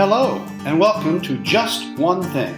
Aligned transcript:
Hello, 0.00 0.36
and 0.64 0.80
welcome 0.80 1.20
to 1.20 1.36
Just 1.42 1.98
One 1.98 2.22
Thing. 2.22 2.56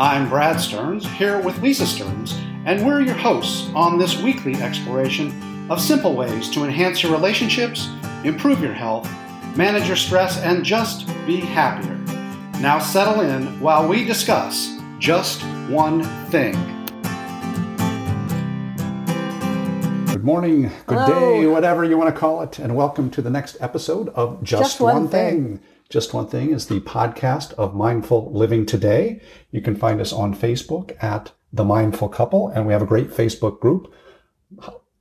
I'm 0.00 0.28
Brad 0.28 0.60
Stearns, 0.60 1.06
here 1.12 1.40
with 1.40 1.62
Lisa 1.62 1.86
Stearns, 1.86 2.32
and 2.66 2.84
we're 2.84 3.02
your 3.02 3.14
hosts 3.14 3.70
on 3.72 3.98
this 3.98 4.20
weekly 4.20 4.56
exploration 4.56 5.70
of 5.70 5.80
simple 5.80 6.16
ways 6.16 6.50
to 6.50 6.64
enhance 6.64 7.00
your 7.00 7.12
relationships, 7.12 7.88
improve 8.24 8.60
your 8.60 8.72
health, 8.72 9.08
manage 9.56 9.86
your 9.86 9.94
stress, 9.94 10.38
and 10.38 10.64
just 10.64 11.06
be 11.24 11.36
happier. 11.36 11.94
Now 12.60 12.80
settle 12.80 13.20
in 13.20 13.60
while 13.60 13.86
we 13.86 14.04
discuss 14.04 14.76
just 14.98 15.40
one 15.70 16.02
thing. 16.30 16.54
Good 20.06 20.24
morning, 20.24 20.62
good 20.88 20.98
Hello. 20.98 21.06
day, 21.06 21.46
whatever 21.46 21.84
you 21.84 21.96
want 21.96 22.12
to 22.12 22.20
call 22.20 22.42
it, 22.42 22.58
and 22.58 22.74
welcome 22.74 23.08
to 23.12 23.22
the 23.22 23.30
next 23.30 23.56
episode 23.60 24.08
of 24.08 24.42
Just, 24.42 24.62
Just 24.62 24.80
One 24.80 25.06
thing. 25.06 25.60
Just 25.92 26.14
One 26.14 26.26
Thing 26.26 26.52
is 26.52 26.68
the 26.68 26.80
podcast 26.80 27.52
of 27.58 27.74
Mindful 27.74 28.32
Living 28.32 28.64
Today. 28.64 29.20
You 29.50 29.60
can 29.60 29.76
find 29.76 30.00
us 30.00 30.10
on 30.10 30.34
Facebook 30.34 30.96
at 31.04 31.32
The 31.52 31.64
Mindful 31.64 32.08
Couple, 32.08 32.48
and 32.48 32.66
we 32.66 32.72
have 32.72 32.80
a 32.80 32.86
great 32.86 33.10
Facebook 33.10 33.60
group, 33.60 33.92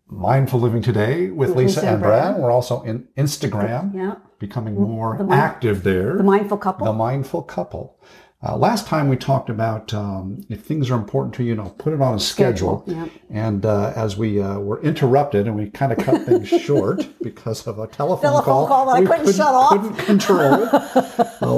Mindful 0.09 0.59
Living 0.59 0.81
Today 0.81 1.29
with 1.29 1.51
Lisa, 1.51 1.79
Lisa 1.79 1.87
and 1.93 2.01
Brad. 2.01 2.33
Brad. 2.33 2.43
We're 2.43 2.51
also 2.51 2.81
in 2.81 3.07
Instagram, 3.17 3.95
Yeah. 3.95 4.15
becoming 4.37 4.75
more 4.75 5.17
mind- 5.17 5.31
active 5.31 5.83
there. 5.83 6.17
The 6.17 6.23
mindful 6.23 6.57
couple. 6.57 6.85
The 6.87 6.91
Mindful 6.93 7.43
Couple. 7.43 7.95
Uh, 8.43 8.57
last 8.57 8.87
time 8.87 9.07
we 9.07 9.15
talked 9.15 9.51
about 9.51 9.93
um, 9.93 10.43
if 10.49 10.63
things 10.63 10.89
are 10.89 10.95
important 10.95 11.35
to 11.35 11.43
you, 11.43 11.49
you 11.49 11.55
know, 11.55 11.69
put 11.77 11.93
it 11.93 12.01
on 12.01 12.15
a 12.15 12.19
schedule. 12.19 12.81
Schedule, 12.87 13.09
And 13.29 13.63
uh, 13.65 13.93
as 13.95 14.17
we 14.17 14.41
uh, 14.41 14.57
were 14.57 14.81
interrupted 14.81 15.45
and 15.45 15.55
we 15.55 15.69
kind 15.69 15.91
of 15.91 15.99
cut 15.99 16.25
things 16.25 16.47
short 16.61 17.07
because 17.21 17.67
of 17.67 17.77
a 17.77 17.85
telephone, 17.85 18.31
Telephone 18.31 18.67
call 18.67 18.85
that 18.87 18.95
I 18.95 18.99
we 19.01 19.05
couldn't 19.05 19.33
shut 19.33 19.53
off. 19.53 19.69
Couldn't 19.69 19.95
control. 19.97 20.65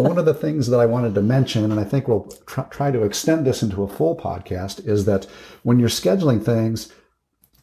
one 0.04 0.18
of 0.18 0.26
the 0.26 0.34
things 0.34 0.68
that 0.68 0.80
I 0.82 0.86
wanted 0.86 1.16
to 1.16 1.22
mention, 1.22 1.64
and 1.64 1.80
I 1.80 1.86
think 1.86 2.10
we'll 2.10 2.30
tr- 2.46 2.62
try 2.70 2.92
to 2.92 3.04
extend 3.04 3.48
this 3.48 3.64
into 3.64 3.84
a 3.84 3.88
full 3.88 4.18
podcast, 4.18 4.86
is 4.86 5.06
that 5.06 5.26
when 5.62 5.80
you're 5.80 5.88
scheduling 5.88 6.44
things, 6.44 6.92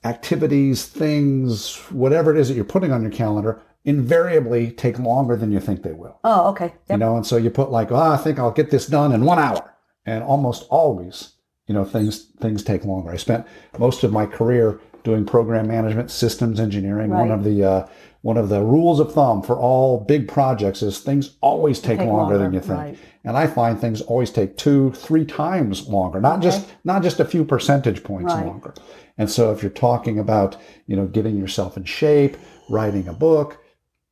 activities, 0.03 0.87
things, 0.87 1.77
whatever 1.91 2.35
it 2.35 2.41
is 2.41 2.49
that 2.49 2.55
you're 2.55 2.65
putting 2.65 2.91
on 2.91 3.03
your 3.03 3.11
calendar, 3.11 3.61
invariably 3.85 4.71
take 4.71 4.99
longer 4.99 5.37
than 5.37 5.51
you 5.53 5.61
think 5.61 5.83
they 5.83 5.93
will. 5.93 6.19
Oh, 6.25 6.49
okay. 6.51 6.73
you 6.89 6.97
know 6.97 7.17
and 7.17 7.27
so 7.27 7.37
you 7.37 7.51
put 7.51 7.71
like 7.71 7.91
oh 7.91 7.97
i 7.97 8.17
think 8.17 8.39
i'll 8.39 8.51
get 8.51 8.71
this 8.71 8.87
done 8.87 9.13
in 9.13 9.25
one 9.25 9.39
hour. 9.39 9.67
And 10.07 10.23
almost 10.25 10.67
always 10.71 11.35
you 11.67 11.75
know 11.75 11.85
things 11.85 12.27
things 12.41 12.63
take 12.65 12.85
longer. 12.85 13.11
I 13.11 13.17
spent 13.17 13.47
most 13.79 14.03
of 14.03 14.13
my 14.13 14.27
career 14.27 14.81
doing 15.05 15.25
program 15.25 15.67
management 15.69 16.11
systems 16.11 16.59
engineering. 16.61 17.11
One 17.11 17.31
of 17.31 17.45
the 17.45 17.63
uh, 17.65 17.87
one 18.23 18.37
of 18.37 18.49
the 18.49 18.63
rules 18.63 18.99
of 19.01 19.13
thumb 19.15 19.43
for 19.43 19.57
all 19.59 20.01
big 20.01 20.27
projects 20.29 20.83
is 20.83 20.99
things 21.01 21.37
always 21.41 21.81
take, 21.81 21.99
Take 22.01 22.09
longer, 22.09 22.37
than 22.39 22.53
you 22.53 22.61
think. 22.61 22.79
right. 22.79 22.99
and 23.25 23.35
i 23.37 23.47
find 23.47 23.79
things 23.81 24.01
always 24.03 24.31
take 24.31 24.57
two 24.59 24.93
three 24.93 25.25
times 25.25 25.89
longer 25.89 26.21
not 26.21 26.43
just 26.43 26.69
not 26.85 27.03
just 27.03 27.19
a 27.21 27.25
few 27.25 27.45
percentage 27.45 28.03
points 28.05 28.35
Right. 28.35 28.47
longer. 28.47 28.75
And 29.17 29.31
so 29.31 29.53
if 29.53 29.63
you're 29.63 29.71
talking 29.71 30.19
about 30.19 30.57
you 30.87 30.97
know 30.97 31.07
getting 31.07 31.37
yourself 31.39 31.77
in 31.77 31.85
shape 31.85 32.37
writing 32.69 33.07
a 33.09 33.13
book 33.15 33.60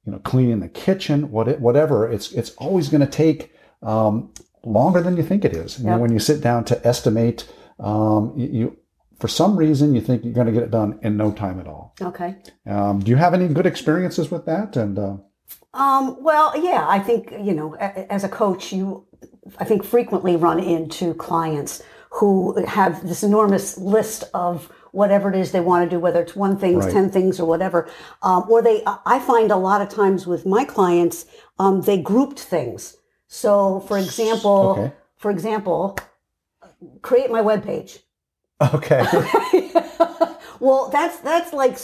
you 0.08 0.12
know, 0.12 0.20
cleaning 0.20 0.60
the 0.60 0.68
kitchen, 0.70 1.30
what 1.30 1.48
it, 1.48 1.60
whatever, 1.60 2.10
it's 2.10 2.32
it's 2.32 2.52
always 2.56 2.88
going 2.88 3.02
to 3.02 3.06
take 3.24 3.52
um, 3.82 4.32
longer 4.64 5.02
than 5.02 5.16
you 5.18 5.22
think 5.22 5.44
it 5.44 5.54
is. 5.54 5.78
You 5.78 5.84
know, 5.84 5.92
Yep. 5.92 6.00
when 6.00 6.12
you 6.12 6.18
sit 6.18 6.40
down 6.40 6.64
to 6.64 6.86
estimate, 6.86 7.46
um, 7.78 8.32
you, 8.34 8.48
you 8.58 8.76
for 9.20 9.28
some 9.28 9.54
reason 9.56 9.94
you 9.94 10.00
think 10.00 10.24
you're 10.24 10.32
going 10.32 10.46
to 10.46 10.52
get 10.52 10.62
it 10.62 10.70
done 10.70 10.98
in 11.02 11.16
no 11.18 11.30
time 11.30 11.60
at 11.60 11.66
all. 11.66 11.94
Okay. 12.00 12.36
Um, 12.66 13.00
do 13.00 13.10
you 13.10 13.16
have 13.16 13.34
any 13.34 13.48
good 13.48 13.66
experiences 13.66 14.30
with 14.30 14.46
that? 14.46 14.76
And 14.76 14.98
uh, 14.98 15.16
Um, 15.74 16.16
well, 16.22 16.48
yeah, 16.56 16.86
I 16.88 16.98
think, 17.00 17.30
you 17.48 17.52
know, 17.52 17.74
as 18.16 18.24
a 18.24 18.28
coach, 18.28 18.72
you, 18.72 19.06
I 19.58 19.64
think, 19.64 19.84
frequently 19.84 20.36
run 20.36 20.58
into 20.60 21.12
clients 21.14 21.82
who 22.10 22.64
have 22.64 23.06
this 23.06 23.22
enormous 23.22 23.76
list 23.76 24.24
of 24.32 24.72
whatever 24.98 25.26
it 25.32 25.36
is 25.42 25.52
they 25.52 25.60
want 25.60 25.80
to 25.88 25.90
do, 25.96 25.98
whether 26.00 26.20
it's 26.20 26.34
one 26.36 26.56
thing, 26.58 26.78
Right. 26.78 26.92
10 26.92 27.10
things, 27.10 27.38
or 27.40 27.46
whatever. 27.46 27.88
Um, 28.22 28.44
or 28.50 28.60
they, 28.60 28.82
I 29.14 29.20
find 29.20 29.50
a 29.50 29.56
lot 29.68 29.80
of 29.80 29.88
times 29.88 30.26
with 30.26 30.44
my 30.44 30.64
clients, 30.64 31.24
um, 31.58 31.82
they 31.82 31.98
grouped 32.10 32.40
things. 32.40 32.96
So, 33.28 33.80
for 33.88 33.96
example, 33.96 34.58
Okay. 34.76 34.92
for 35.16 35.30
example, 35.30 35.96
create 37.02 37.30
my 37.30 37.42
webpage. 37.50 38.00
okay, 38.74 39.02
well, 40.60 40.88
that's 40.90 41.16
that's 41.30 41.52
like 41.52 41.78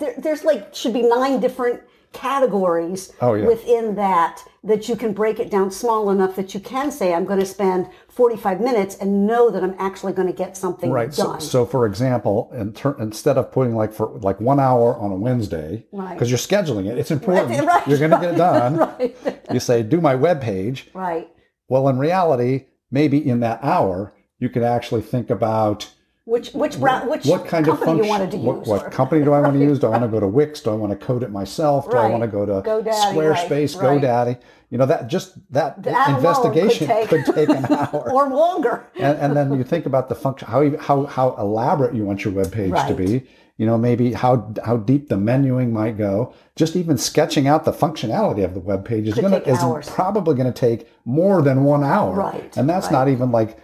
there, 0.00 0.14
there's 0.16 0.42
like 0.50 0.74
should 0.74 0.94
be 0.94 1.02
nine 1.02 1.38
different 1.40 1.82
categories 2.14 3.12
Oh, 3.20 3.34
yeah. 3.34 3.46
within 3.46 3.94
that 3.96 4.42
that 4.62 4.88
you 4.88 4.96
can 4.96 5.12
break 5.12 5.38
it 5.38 5.50
down 5.50 5.70
small 5.70 6.08
enough 6.10 6.36
that 6.36 6.54
you 6.54 6.60
can 6.60 6.90
say 6.90 7.12
I'm 7.12 7.26
going 7.26 7.38
to 7.40 7.44
spend 7.46 7.86
45 8.08 8.60
minutes 8.60 8.96
and 8.96 9.26
know 9.26 9.50
that 9.50 9.62
I'm 9.62 9.74
actually 9.78 10.14
going 10.14 10.28
to 10.28 10.32
get 10.32 10.56
something 10.56 10.90
right. 10.90 11.12
So, 11.12 11.32
done. 11.32 11.40
so 11.42 11.66
for 11.66 11.84
example, 11.86 12.50
in 12.54 12.72
ter- 12.72 12.96
instead 12.98 13.36
of 13.36 13.52
putting 13.52 13.76
like 13.76 13.92
for 13.92 14.06
like 14.20 14.40
one 14.40 14.58
hour 14.58 14.96
on 14.96 15.10
a 15.12 15.16
Wednesday, 15.16 15.84
Right. 15.92 16.14
because 16.14 16.30
you're 16.30 16.38
scheduling 16.38 16.86
it, 16.90 16.96
it's 16.96 17.10
important. 17.10 17.50
right, 17.66 17.86
you're 17.86 17.98
going 17.98 18.12
to 18.12 18.18
get 18.20 18.34
it 18.34 18.38
done. 18.38 18.76
right, 18.98 19.16
You 19.52 19.60
say, 19.60 19.82
do 19.82 20.00
my 20.00 20.14
web 20.14 20.40
page. 20.40 20.88
right. 20.94 21.28
Well, 21.68 21.88
in 21.88 21.98
reality, 21.98 22.66
maybe 22.90 23.26
in 23.28 23.40
that 23.40 23.58
hour, 23.62 24.12
you 24.38 24.48
could 24.48 24.62
actually 24.62 25.00
think 25.02 25.28
about 25.30 25.90
Which 26.26 26.52
which 26.54 26.80
bra- 26.80 27.04
which 27.04 27.26
what 27.26 27.46
kind 27.46 27.68
of 27.68 27.78
company 27.80 27.86
function, 27.86 28.04
you 28.04 28.10
wanted 28.10 28.30
to 28.30 28.36
what, 28.38 28.58
use? 28.60 28.66
what 28.68 28.90
company 28.90 29.22
do 29.22 29.34
I 29.34 29.40
want 29.40 29.52
to 29.54 29.60
use? 29.60 29.78
Do 29.78 29.88
I 29.88 29.90
want 29.90 30.04
to 30.04 30.08
go 30.08 30.20
to 30.20 30.26
Wix? 30.40 30.60
Do 30.62 30.70
I 30.70 30.74
want 30.74 30.98
to 30.98 31.06
code 31.06 31.22
it 31.22 31.30
myself? 31.30 31.90
Do 31.90 31.98
I 31.98 32.08
want 32.08 32.22
to 32.22 32.26
go 32.28 32.46
to 32.46 32.62
GoDaddy, 32.66 33.12
Squarespace, 33.12 33.76
right, 33.78 33.84
right. 33.88 34.00
GoDaddy? 34.02 34.40
You 34.70 34.78
know, 34.78 34.86
that 34.86 35.08
just 35.08 35.34
that, 35.52 35.82
That 35.82 36.08
investigation 36.16 36.88
could 37.08 37.26
take- 37.26 37.50
an 37.50 37.66
hour. 37.70 38.10
or 38.10 38.28
longer. 38.30 38.86
and, 38.96 39.18
and 39.18 39.36
then 39.36 39.52
you 39.52 39.64
think 39.64 39.84
about 39.84 40.08
the 40.08 40.14
function, 40.14 40.48
how 40.48 40.62
you- 40.62 40.78
how 40.78 41.04
how 41.04 41.36
elaborate 41.36 41.94
you 41.94 42.04
want 42.06 42.24
your 42.24 42.32
web 42.32 42.50
page 42.50 42.72
to 42.72 42.94
be. 42.94 43.26
You 43.58 43.66
know, 43.66 43.76
maybe 43.76 44.14
how 44.14 44.50
how 44.64 44.78
deep 44.78 45.10
the 45.10 45.16
menuing 45.16 45.72
might 45.72 45.98
go. 45.98 46.32
Just 46.56 46.74
even 46.74 46.96
sketching 46.96 47.46
out 47.46 47.66
the 47.66 47.72
functionality 47.72 48.42
of 48.44 48.54
the 48.54 48.60
web 48.60 48.84
page 48.86 49.06
is 49.08 49.14
gonna 49.14 49.36
is 49.40 49.58
hours. 49.58 49.88
probably 49.90 50.34
going 50.34 50.50
to 50.52 50.58
take 50.58 50.88
more 51.04 51.42
than 51.42 51.64
one 51.64 51.84
hour. 51.84 52.14
Right, 52.14 52.56
And 52.56 52.66
that's 52.68 52.86
right. 52.86 52.92
not 52.92 53.08
even 53.08 53.30
like 53.30 53.58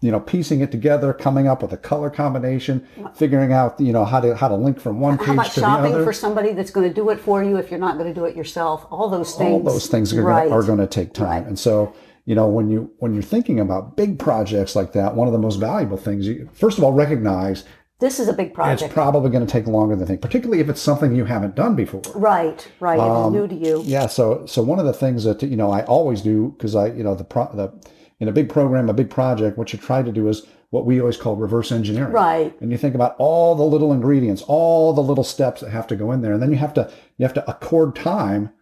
you 0.00 0.10
know 0.12 0.20
piecing 0.20 0.60
it 0.60 0.70
together, 0.70 1.12
coming 1.12 1.46
up 1.48 1.62
with 1.62 1.72
a 1.72 1.76
color 1.76 2.10
combination, 2.10 2.86
figuring 3.14 3.52
out 3.52 3.80
you 3.80 3.92
know 3.92 4.04
how 4.04 4.20
to 4.20 4.36
how 4.36 4.48
to 4.48 4.54
link 4.56 4.78
from 4.80 5.00
one 5.00 5.16
page 5.18 5.26
How 5.28 5.32
about 5.34 5.46
to 5.46 5.60
the 5.60 5.66
shopping 5.66 5.94
other. 5.94 6.04
for 6.04 6.12
somebody 6.12 6.52
that's 6.52 6.70
going 6.70 6.88
to 6.88 6.94
do 6.94 7.08
it 7.10 7.18
for 7.20 7.42
you 7.42 7.56
if 7.56 7.70
you're 7.70 7.80
not 7.80 7.96
going 7.98 8.08
to 8.08 8.14
do 8.14 8.24
it 8.24 8.36
yourself? 8.36 8.86
All 8.90 9.08
those 9.08 9.34
things. 9.34 9.52
all 9.52 9.60
those 9.62 9.86
things 9.86 10.12
are 10.12 10.22
right. 10.22 10.48
going, 10.48 10.52
are 10.52 10.62
going 10.66 10.78
to 10.78 10.86
take 10.86 11.12
time 11.14 11.26
Right. 11.28 11.46
and 11.46 11.58
so 11.58 11.94
you 12.26 12.34
know 12.34 12.46
when 12.48 12.68
you 12.70 12.90
when 12.98 13.14
you're 13.14 13.22
thinking 13.22 13.58
about 13.60 13.96
big 13.96 14.18
projects 14.18 14.74
like 14.76 14.92
that 14.92 15.14
one 15.14 15.28
of 15.28 15.32
the 15.32 15.38
most 15.38 15.56
valuable 15.56 15.96
things 15.96 16.26
you 16.26 16.48
first 16.52 16.76
of 16.78 16.84
all 16.84 16.92
recognize 16.92 17.64
This 18.00 18.18
is 18.20 18.28
a 18.28 18.32
big 18.32 18.52
project. 18.52 18.82
it's 18.82 18.92
probably 18.92 19.30
going 19.30 19.46
to 19.46 19.50
take 19.50 19.66
longer 19.66 19.94
than 19.96 20.06
think 20.06 20.20
particularly 20.20 20.60
if 20.60 20.68
it's 20.68 20.80
something 20.82 21.14
you 21.14 21.24
haven't 21.24 21.54
done 21.54 21.74
before 21.76 22.02
right, 22.14 22.66
right. 22.80 22.98
Um, 22.98 23.34
it 23.34 23.38
is 23.38 23.42
new 23.42 23.48
to 23.48 23.66
you. 23.66 23.82
yeah 23.84 24.06
so 24.08 24.44
so 24.46 24.60
one 24.62 24.78
of 24.78 24.86
the 24.86 24.92
things 24.92 25.22
that 25.24 25.42
you 25.42 25.56
know 25.56 25.70
i 25.70 25.82
always 25.84 26.20
do 26.20 26.52
because 26.56 26.74
i 26.74 26.86
you 26.88 27.04
know 27.04 27.14
the 27.14 27.24
pro 27.24 27.44
the 27.54 27.72
in 28.20 28.28
a 28.28 28.32
big 28.32 28.48
program 28.48 28.88
a 28.88 28.94
big 28.94 29.10
project 29.10 29.58
what 29.58 29.72
you 29.72 29.78
try 29.78 30.02
to 30.02 30.12
do 30.12 30.28
is 30.28 30.46
what 30.70 30.84
we 30.86 31.00
always 31.00 31.16
call 31.16 31.36
reverse 31.36 31.70
engineering 31.70 32.12
Right. 32.12 32.56
and 32.60 32.70
you 32.72 32.78
think 32.78 32.94
about 32.94 33.14
all 33.18 33.54
the 33.54 33.62
little 33.62 33.92
ingredients 33.92 34.42
all 34.46 34.92
the 34.92 35.02
little 35.02 35.24
steps 35.24 35.60
that 35.60 35.70
have 35.70 35.86
to 35.88 35.96
go 35.96 36.12
in 36.12 36.22
there 36.22 36.32
and 36.32 36.42
then 36.42 36.50
you 36.50 36.56
have 36.58 36.74
to 36.74 36.90
you 37.18 37.24
have 37.24 37.34
to 37.34 37.50
accord 37.50 37.94
time 37.94 38.52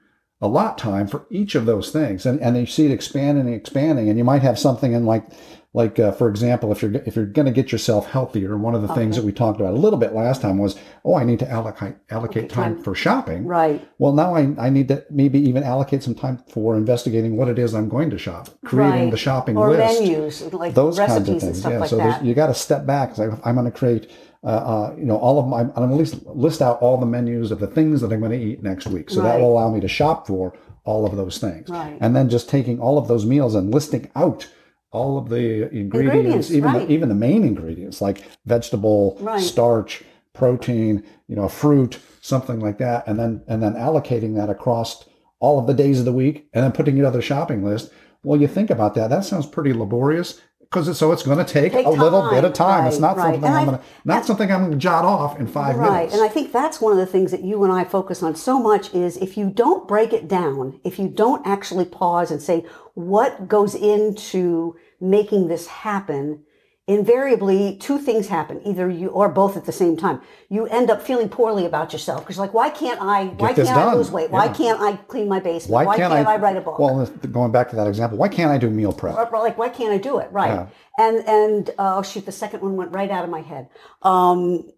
a 0.40 0.48
lot 0.48 0.76
time 0.76 1.06
for 1.06 1.26
each 1.30 1.54
of 1.54 1.66
those 1.66 1.90
things 1.90 2.26
and 2.26 2.40
and 2.40 2.56
you 2.56 2.66
see 2.66 2.84
it 2.86 2.90
expanding 2.90 3.46
and 3.46 3.54
expanding 3.54 4.08
and 4.08 4.18
you 4.18 4.24
might 4.24 4.42
have 4.42 4.58
something 4.58 4.92
in 4.92 5.06
like 5.06 5.24
like 5.74 5.98
uh, 5.98 6.12
for 6.12 6.28
example 6.30 6.72
if 6.72 6.80
you're 6.80 6.94
if 7.04 7.14
you're 7.16 7.26
going 7.26 7.44
to 7.46 7.52
get 7.52 7.70
yourself 7.72 8.06
healthier 8.10 8.56
one 8.56 8.74
of 8.74 8.80
the 8.80 8.94
things 8.94 9.16
that 9.16 9.24
we 9.24 9.32
talked 9.32 9.60
about 9.60 9.74
a 9.74 9.76
little 9.76 9.98
bit 9.98 10.14
last 10.14 10.40
time 10.40 10.56
was 10.56 10.78
oh 11.04 11.14
i 11.16 11.24
need 11.24 11.38
to 11.38 11.50
allocate 11.50 11.96
allocate 12.10 12.48
time, 12.48 12.80
for 12.82 12.94
shopping 12.94 13.44
Right. 13.44 13.86
well 13.98 14.12
now 14.12 14.34
I, 14.34 14.54
I 14.58 14.70
need 14.70 14.88
to 14.88 15.04
maybe 15.10 15.38
even 15.40 15.62
allocate 15.62 16.02
some 16.02 16.14
time 16.14 16.38
for 16.48 16.76
investigating 16.76 17.36
what 17.36 17.48
it 17.48 17.58
is 17.58 17.74
i'm 17.74 17.88
going 17.88 18.08
to 18.10 18.18
shop 18.18 18.48
creating 18.64 19.02
right. 19.02 19.10
the 19.10 19.16
shopping 19.18 19.56
or 19.56 19.70
list 19.70 20.00
menus, 20.00 20.42
like 20.54 20.74
those 20.74 20.98
recipes 20.98 21.26
kinds 21.26 21.28
of 21.28 21.32
and 21.34 21.40
things. 21.42 21.58
stuff 21.58 21.72
Yeah, 21.72 21.78
like 21.80 21.90
so 21.90 21.96
that. 21.96 22.24
you 22.24 22.34
got 22.34 22.46
to 22.46 22.54
step 22.54 22.86
back. 22.86 23.18
Like 23.18 23.30
I'm 23.44 23.56
going 23.56 23.70
to 23.70 23.76
create, 23.76 24.10
uh, 24.42 24.46
uh, 24.46 24.94
you 24.96 25.04
know, 25.04 25.16
all 25.16 25.38
of 25.40 25.46
my. 25.46 25.60
I'm 25.60 25.70
going 25.72 25.90
to 25.90 25.96
least 25.96 26.24
list 26.26 26.62
out 26.62 26.80
all 26.80 26.96
the 26.98 27.06
menus 27.06 27.50
of 27.50 27.58
the 27.58 27.66
things 27.66 28.00
that 28.00 28.12
I'm 28.12 28.20
going 28.20 28.32
to 28.32 28.38
eat 28.38 28.62
next 28.62 28.86
week. 28.86 29.10
So 29.10 29.20
that 29.22 29.40
will 29.40 29.52
allow 29.52 29.70
me 29.70 29.80
to 29.80 29.88
shop 29.88 30.26
for 30.26 30.56
all 30.84 31.04
of 31.06 31.16
those 31.16 31.38
things. 31.38 31.68
Right. 31.68 31.96
And 32.00 32.14
then 32.14 32.28
just 32.28 32.48
taking 32.48 32.78
all 32.80 32.98
of 32.98 33.08
those 33.08 33.24
meals 33.26 33.54
and 33.54 33.72
listing 33.72 34.10
out 34.14 34.48
all 34.94 35.18
of 35.18 35.28
the 35.28 35.68
ingredients, 35.74 36.14
Ingredients, 36.14 36.50
even 36.52 36.72
right. 36.72 36.86
the, 36.86 36.94
even 36.94 37.08
the 37.08 37.14
main 37.14 37.42
ingredients 37.44 38.00
like 38.00 38.22
vegetable, 38.46 39.18
Right. 39.20 39.40
starch, 39.40 40.02
protein, 40.32 41.02
you 41.28 41.36
know, 41.36 41.48
fruit, 41.48 41.98
something 42.20 42.60
like 42.60 42.78
that, 42.78 43.06
and 43.06 43.18
then 43.18 43.42
and 43.48 43.62
then 43.62 43.74
allocating 43.74 44.36
that 44.36 44.48
across 44.48 45.04
all 45.40 45.58
of 45.58 45.66
the 45.66 45.74
days 45.74 45.98
of 45.98 46.04
the 46.04 46.12
week, 46.12 46.48
and 46.54 46.64
then 46.64 46.72
putting 46.72 46.96
it 46.96 47.04
on 47.04 47.12
the 47.12 47.20
shopping 47.20 47.64
list. 47.64 47.90
Well, 48.22 48.40
you 48.40 48.46
think 48.48 48.70
about 48.70 48.94
that. 48.94 49.10
That 49.10 49.24
sounds 49.24 49.44
pretty 49.46 49.74
laborious 49.74 50.40
because 50.70 50.96
so 50.98 51.12
it's 51.12 51.22
going 51.22 51.38
to 51.38 51.44
take, 51.44 51.72
Take 51.72 51.86
a 51.86 51.90
little 51.90 52.28
bit 52.30 52.44
of 52.44 52.52
time, 52.52 52.80
time. 52.82 52.86
it's 52.88 52.98
not 52.98 53.16
right. 53.16 53.34
something 53.34 53.44
And 53.44 53.54
I'm 53.54 53.62
I- 53.62 53.64
going 53.66 53.78
to 53.78 53.84
not 54.04 54.24
something 54.26 54.50
I'm 54.50 54.60
going 54.60 54.72
to 54.72 54.78
jot 54.78 55.04
off 55.04 55.38
in 55.38 55.46
five 55.46 55.76
Right. 55.76 55.90
minutes. 55.92 56.12
Right, 56.14 56.20
and 56.20 56.22
I 56.30 56.32
think 56.32 56.52
that's 56.52 56.80
one 56.80 56.92
of 56.92 56.98
the 56.98 57.06
things 57.06 57.30
that 57.30 57.42
you 57.42 57.62
and 57.64 57.72
I 57.72 57.84
focus 57.84 58.22
on 58.22 58.34
so 58.36 58.58
much 58.58 58.92
is 58.94 59.16
if 59.18 59.36
you 59.36 59.50
don't 59.50 59.86
break 59.88 60.12
it 60.12 60.28
down, 60.28 60.80
if 60.84 60.98
you 60.98 61.08
don't 61.08 61.46
actually 61.46 61.84
pause 61.84 62.30
and 62.30 62.40
say 62.42 62.64
what 62.94 63.48
goes 63.48 63.74
into 63.74 64.76
making 65.00 65.48
this 65.48 65.66
happen, 65.66 66.44
invariably 66.86 67.76
two 67.76 67.98
things 67.98 68.28
happen. 68.28 68.60
Either 68.66 68.88
you 68.88 69.08
or 69.08 69.28
both 69.28 69.56
at 69.56 69.64
the 69.64 69.72
same 69.72 69.96
time. 69.96 70.20
You 70.50 70.66
end 70.66 70.90
up 70.90 71.00
feeling 71.00 71.28
poorly 71.28 71.64
about 71.64 71.92
yourself 71.92 72.20
because 72.20 72.38
like, 72.38 72.52
why 72.52 72.68
can't 72.70 73.00
I, 73.00 73.26
why 73.26 73.54
can't 73.54 73.68
I 73.68 73.94
lose 73.94 74.10
weight? 74.10 74.30
Why 74.30 74.46
Yeah. 74.46 74.52
can't 74.52 74.80
I 74.80 74.96
clean 74.96 75.28
my 75.28 75.40
basement? 75.40 75.72
why, 75.72 75.84
Why, 75.86 75.96
can't, 75.96 76.12
I, 76.12 76.36
write 76.36 76.56
a 76.56 76.60
book? 76.60 76.78
Well, 76.78 77.06
going 77.32 77.52
back 77.52 77.70
to 77.70 77.76
that 77.76 77.86
example, 77.86 78.18
why 78.18 78.28
can't 78.28 78.50
I 78.50 78.58
do 78.58 78.68
meal 78.68 78.92
prep? 78.92 79.16
Or, 79.16 79.38
like 79.38 79.56
why 79.56 79.70
can't 79.70 79.92
I 79.92 79.98
do 79.98 80.18
it? 80.18 80.30
Right. 80.30 80.48
Yeah. 80.50 80.66
And 80.98 81.26
and 81.26 81.70
uh, 81.78 81.96
oh 81.96 82.02
shoot, 82.02 82.26
the 82.26 82.32
second 82.32 82.60
one 82.60 82.76
went 82.76 82.92
right 82.92 83.10
out 83.10 83.24
of 83.24 83.30
my 83.30 83.40
head. 83.40 83.68
Um, 84.02 84.70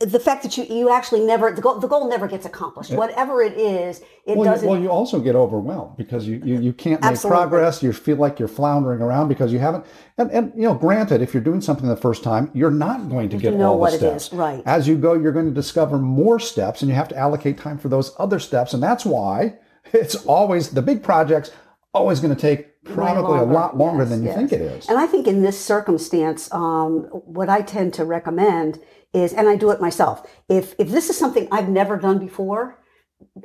the 0.00 0.18
fact 0.20 0.42
that 0.42 0.56
you 0.56 0.64
you 0.64 0.90
actually 0.90 1.20
never 1.20 1.52
the 1.52 1.60
goal 1.62 1.78
the 1.78 1.86
goal 1.88 2.08
never 2.08 2.26
gets 2.28 2.44
accomplished. 2.46 2.90
Whatever 2.92 3.42
it 3.42 3.54
is, 3.58 4.00
it 4.26 4.36
Well, 4.36 4.44
doesn't. 4.44 4.66
you, 4.66 4.72
well, 4.72 4.80
you 4.82 4.88
also 4.90 5.20
get 5.20 5.34
overwhelmed 5.34 5.96
because 5.96 6.26
you, 6.26 6.40
you, 6.44 6.60
you 6.60 6.72
can't 6.72 7.00
make 7.00 7.12
Absolutely. 7.12 7.38
progress. 7.40 7.82
You 7.82 7.92
feel 7.92 8.16
like 8.16 8.38
you're 8.38 8.48
floundering 8.48 9.00
around 9.00 9.28
because 9.28 9.52
you 9.52 9.58
haven't. 9.58 9.84
And, 10.18 10.30
and 10.30 10.52
you 10.54 10.62
know, 10.62 10.74
granted, 10.74 11.22
if 11.22 11.32
you're 11.34 11.42
doing 11.42 11.60
something 11.60 11.88
the 11.88 11.96
first 11.96 12.22
time, 12.22 12.50
you're 12.54 12.70
not 12.70 13.08
going 13.08 13.28
to 13.30 13.36
get 13.36 13.54
know 13.54 13.72
all 13.72 13.80
the 13.90 13.94
it 13.94 13.98
steps. 13.98 14.32
right. 14.32 14.62
As 14.66 14.86
you 14.88 14.96
go, 14.96 15.14
you're 15.14 15.32
going 15.32 15.46
to 15.46 15.52
discover 15.54 15.98
more 15.98 16.38
steps, 16.38 16.82
and 16.82 16.88
you 16.88 16.94
have 16.94 17.08
to 17.08 17.16
allocate 17.16 17.58
time 17.58 17.78
for 17.78 17.88
those 17.88 18.14
other 18.18 18.38
steps. 18.38 18.74
And 18.74 18.82
that's 18.82 19.04
why 19.04 19.58
it's 19.92 20.14
always 20.26 20.70
the 20.70 20.82
big 20.82 21.02
projects 21.02 21.50
always 21.94 22.20
going 22.20 22.34
to 22.34 22.40
take 22.40 22.82
probably 22.84 23.38
a 23.38 23.42
lot 23.44 23.76
longer 23.76 24.02
Yes, 24.02 24.10
than 24.10 24.22
you 24.22 24.28
yes. 24.28 24.36
think 24.36 24.52
it 24.52 24.60
is. 24.62 24.88
And 24.88 24.98
I 24.98 25.06
think 25.06 25.26
in 25.28 25.42
this 25.42 25.60
circumstance, 25.60 26.52
um, 26.52 27.02
what 27.12 27.48
I 27.48 27.60
tend 27.60 27.94
to 27.94 28.04
recommend 28.04 28.80
is, 29.12 29.32
and 29.32 29.48
I 29.48 29.56
do 29.56 29.70
it 29.70 29.80
myself. 29.80 30.26
If 30.48 30.74
if 30.78 30.88
this 30.88 31.10
is 31.10 31.18
something 31.18 31.48
I've 31.50 31.68
never 31.68 31.96
done 31.96 32.18
before, 32.18 32.78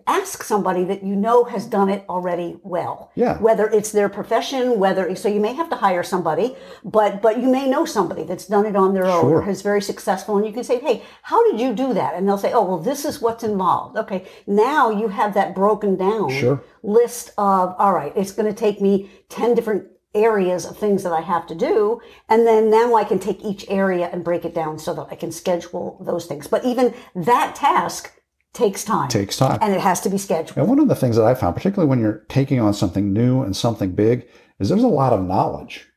ask 0.08 0.44
somebody 0.44 0.84
that 0.86 1.04
you 1.04 1.16
know 1.16 1.44
has 1.44 1.66
done 1.66 1.88
it 1.90 2.04
already 2.10 2.58
well. 2.64 3.12
Yeah. 3.16 3.38
Whether 3.40 3.68
it's 3.70 3.92
their 3.92 4.10
profession, 4.10 4.80
whether 4.80 5.16
so 5.16 5.30
you 5.30 5.40
may 5.40 5.54
have 5.54 5.70
to 5.70 5.76
hire 5.76 6.04
somebody, 6.04 6.56
but 6.84 7.22
but 7.22 7.40
you 7.42 7.48
may 7.48 7.70
know 7.70 7.86
somebody 7.86 8.24
that's 8.24 8.48
done 8.48 8.66
it 8.66 8.76
on 8.76 8.94
their 8.94 9.06
own 9.06 9.22
Sure. 9.22 9.42
or 9.42 9.50
is 9.50 9.62
very 9.62 9.82
successful, 9.82 10.38
and 10.38 10.46
you 10.48 10.54
can 10.54 10.64
say, 10.64 10.80
"Hey, 10.80 11.04
how 11.22 11.44
did 11.52 11.60
you 11.60 11.74
do 11.74 11.94
that?" 11.94 12.16
And 12.16 12.28
they'll 12.28 12.38
say, 12.38 12.54
"Oh, 12.54 12.64
well, 12.64 12.80
this 12.80 13.06
is 13.06 13.22
what's 13.22 13.44
involved." 13.44 13.98
Okay, 13.98 14.26
now 14.48 14.90
you 14.90 15.10
have 15.10 15.34
that 15.36 15.54
broken 15.54 15.96
down 15.96 16.30
Sure. 16.30 16.62
list 16.84 17.30
of 17.38 17.76
all 17.78 17.94
right. 17.94 18.14
It's 18.16 18.32
going 18.32 18.48
to 18.54 18.60
take 18.60 18.82
me 18.82 19.10
ten 19.30 19.54
different 19.54 19.86
areas 20.18 20.66
of 20.66 20.78
things 20.78 21.04
that 21.04 21.14
I 21.14 21.22
have 21.22 21.48
to 21.48 21.56
do. 21.56 22.02
And 22.30 22.46
then 22.46 22.70
now 22.70 22.96
I 22.96 23.04
can 23.04 23.20
take 23.20 23.42
each 23.44 23.66
area 23.70 24.10
and 24.12 24.24
break 24.24 24.44
it 24.46 24.54
down 24.54 24.80
so 24.80 24.94
that 24.96 25.08
I 25.12 25.16
can 25.16 25.32
schedule 25.32 25.98
those 26.06 26.26
things. 26.26 26.48
But 26.48 26.66
even 26.66 26.94
that 27.16 27.56
task 27.56 28.12
takes 28.54 28.84
time. 28.84 29.10
Takes 29.10 29.38
time. 29.38 29.60
And 29.62 29.74
it 29.74 29.82
has 29.82 30.02
to 30.02 30.10
be 30.10 30.18
scheduled. 30.18 30.58
And 30.58 30.68
one 30.68 30.80
of 30.80 30.88
the 30.88 30.96
things 30.96 31.16
that 31.16 31.26
I 31.26 31.36
found, 31.36 31.56
particularly 31.56 31.90
when 31.90 32.00
you're 32.00 32.26
taking 32.30 32.60
on 32.60 32.74
something 32.74 33.14
new 33.14 33.42
and 33.44 33.56
something 33.56 33.92
big, 33.92 34.28
is 34.60 34.70
there's 34.70 34.84
a 34.84 34.88
lot 34.88 35.14
of 35.14 35.24
knowledge 35.24 35.88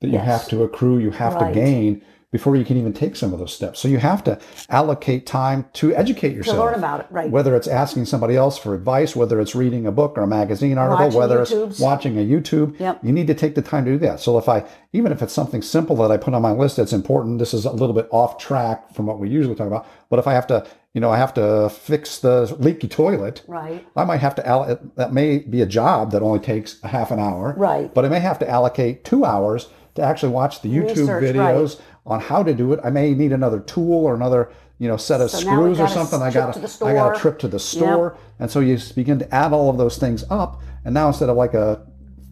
that 0.00 0.08
you 0.08 0.14
Yes. 0.14 0.26
have 0.26 0.48
to 0.48 0.62
accrue, 0.62 0.98
you 0.98 1.10
have 1.10 1.34
Right. 1.34 1.48
to 1.48 1.54
gain 1.54 2.02
before 2.36 2.54
you 2.54 2.64
can 2.66 2.76
even 2.76 2.92
take 2.92 3.16
some 3.16 3.32
of 3.32 3.38
those 3.38 3.54
steps. 3.54 3.80
So 3.80 3.88
you 3.88 3.96
have 3.96 4.22
to 4.24 4.38
allocate 4.68 5.24
time 5.24 5.64
to 5.74 5.94
educate 5.94 6.34
yourself. 6.34 6.56
To 6.58 6.64
learn 6.64 6.74
about 6.74 7.00
it, 7.00 7.06
right. 7.10 7.30
Whether 7.30 7.56
it's 7.56 7.66
asking 7.66 8.04
somebody 8.04 8.36
else 8.36 8.58
for 8.58 8.74
advice, 8.74 9.16
whether 9.16 9.40
it's 9.40 9.54
reading 9.54 9.86
a 9.86 9.92
book 9.92 10.18
or 10.18 10.22
a 10.22 10.26
magazine 10.26 10.76
article, 10.76 11.06
Watching 11.06 11.18
whether 11.18 11.38
YouTubes. 11.38 11.70
it's 11.70 11.80
watching 11.80 12.18
a 12.18 12.20
YouTube, 12.22 12.78
Yep. 12.78 12.98
you 13.02 13.12
need 13.12 13.26
to 13.28 13.34
take 13.34 13.54
the 13.54 13.62
time 13.62 13.86
to 13.86 13.92
do 13.92 13.98
that. 14.00 14.20
So 14.20 14.36
if 14.36 14.50
I, 14.50 14.64
even 14.92 15.12
if 15.12 15.22
it's 15.22 15.32
something 15.32 15.62
simple 15.62 15.96
that 15.96 16.10
I 16.10 16.18
put 16.18 16.34
on 16.34 16.42
my 16.42 16.52
list 16.52 16.76
that's 16.76 16.92
important, 16.92 17.38
this 17.38 17.54
is 17.54 17.64
a 17.64 17.72
little 17.72 17.94
bit 17.94 18.06
off 18.10 18.36
track 18.36 18.92
from 18.92 19.06
what 19.06 19.18
we 19.18 19.30
usually 19.30 19.54
talk 19.54 19.66
about. 19.68 19.86
But 20.10 20.18
if 20.18 20.26
I 20.26 20.34
have 20.34 20.46
to, 20.48 20.66
you 20.92 21.00
know, 21.00 21.10
I 21.10 21.16
have 21.16 21.32
to 21.34 21.70
fix 21.70 22.18
the 22.18 22.54
leaky 22.58 22.88
toilet, 22.88 23.42
Right. 23.46 23.86
I 23.96 24.04
might 24.04 24.20
have 24.20 24.34
to 24.36 24.50
all 24.50 24.78
that 24.96 25.12
may 25.12 25.38
be 25.38 25.62
a 25.62 25.66
job 25.66 26.10
that 26.12 26.22
only 26.22 26.38
takes 26.40 26.78
a 26.82 26.88
half 26.88 27.10
an 27.10 27.18
hour. 27.18 27.54
Right. 27.56 27.92
But 27.94 28.04
I 28.04 28.08
may 28.08 28.20
have 28.20 28.38
to 28.40 28.48
allocate 28.48 29.04
two 29.04 29.24
hours 29.24 29.68
to 29.96 30.02
actually 30.02 30.32
watch 30.32 30.60
the 30.60 30.68
YouTube 30.68 31.08
Research, 31.08 31.24
videos 31.24 31.80
on 32.06 32.20
how 32.20 32.42
to 32.42 32.54
do 32.54 32.72
it. 32.72 32.80
I 32.84 32.90
may 32.90 33.14
need 33.14 33.32
another 33.32 33.60
tool 33.60 34.04
or 34.04 34.14
another, 34.14 34.50
you 34.78 34.88
know, 34.88 34.96
set 34.96 35.20
of 35.20 35.30
So 35.30 35.38
screws 35.38 35.80
or 35.80 35.88
something. 35.88 36.22
I 36.22 36.30
got 36.30 36.54
the 36.54 36.84
I 36.84 36.92
got 36.92 37.16
a 37.16 37.20
trip 37.20 37.38
to 37.40 37.48
the 37.48 37.58
store. 37.58 38.16
And 38.38 38.50
so 38.50 38.60
you 38.60 38.78
begin 38.94 39.18
to 39.18 39.34
add 39.34 39.52
all 39.52 39.70
of 39.70 39.78
those 39.78 39.98
things 39.98 40.24
up. 40.30 40.62
And 40.84 40.94
now 40.94 41.08
instead 41.08 41.28
of 41.28 41.36
like 41.36 41.54
a 41.54 41.84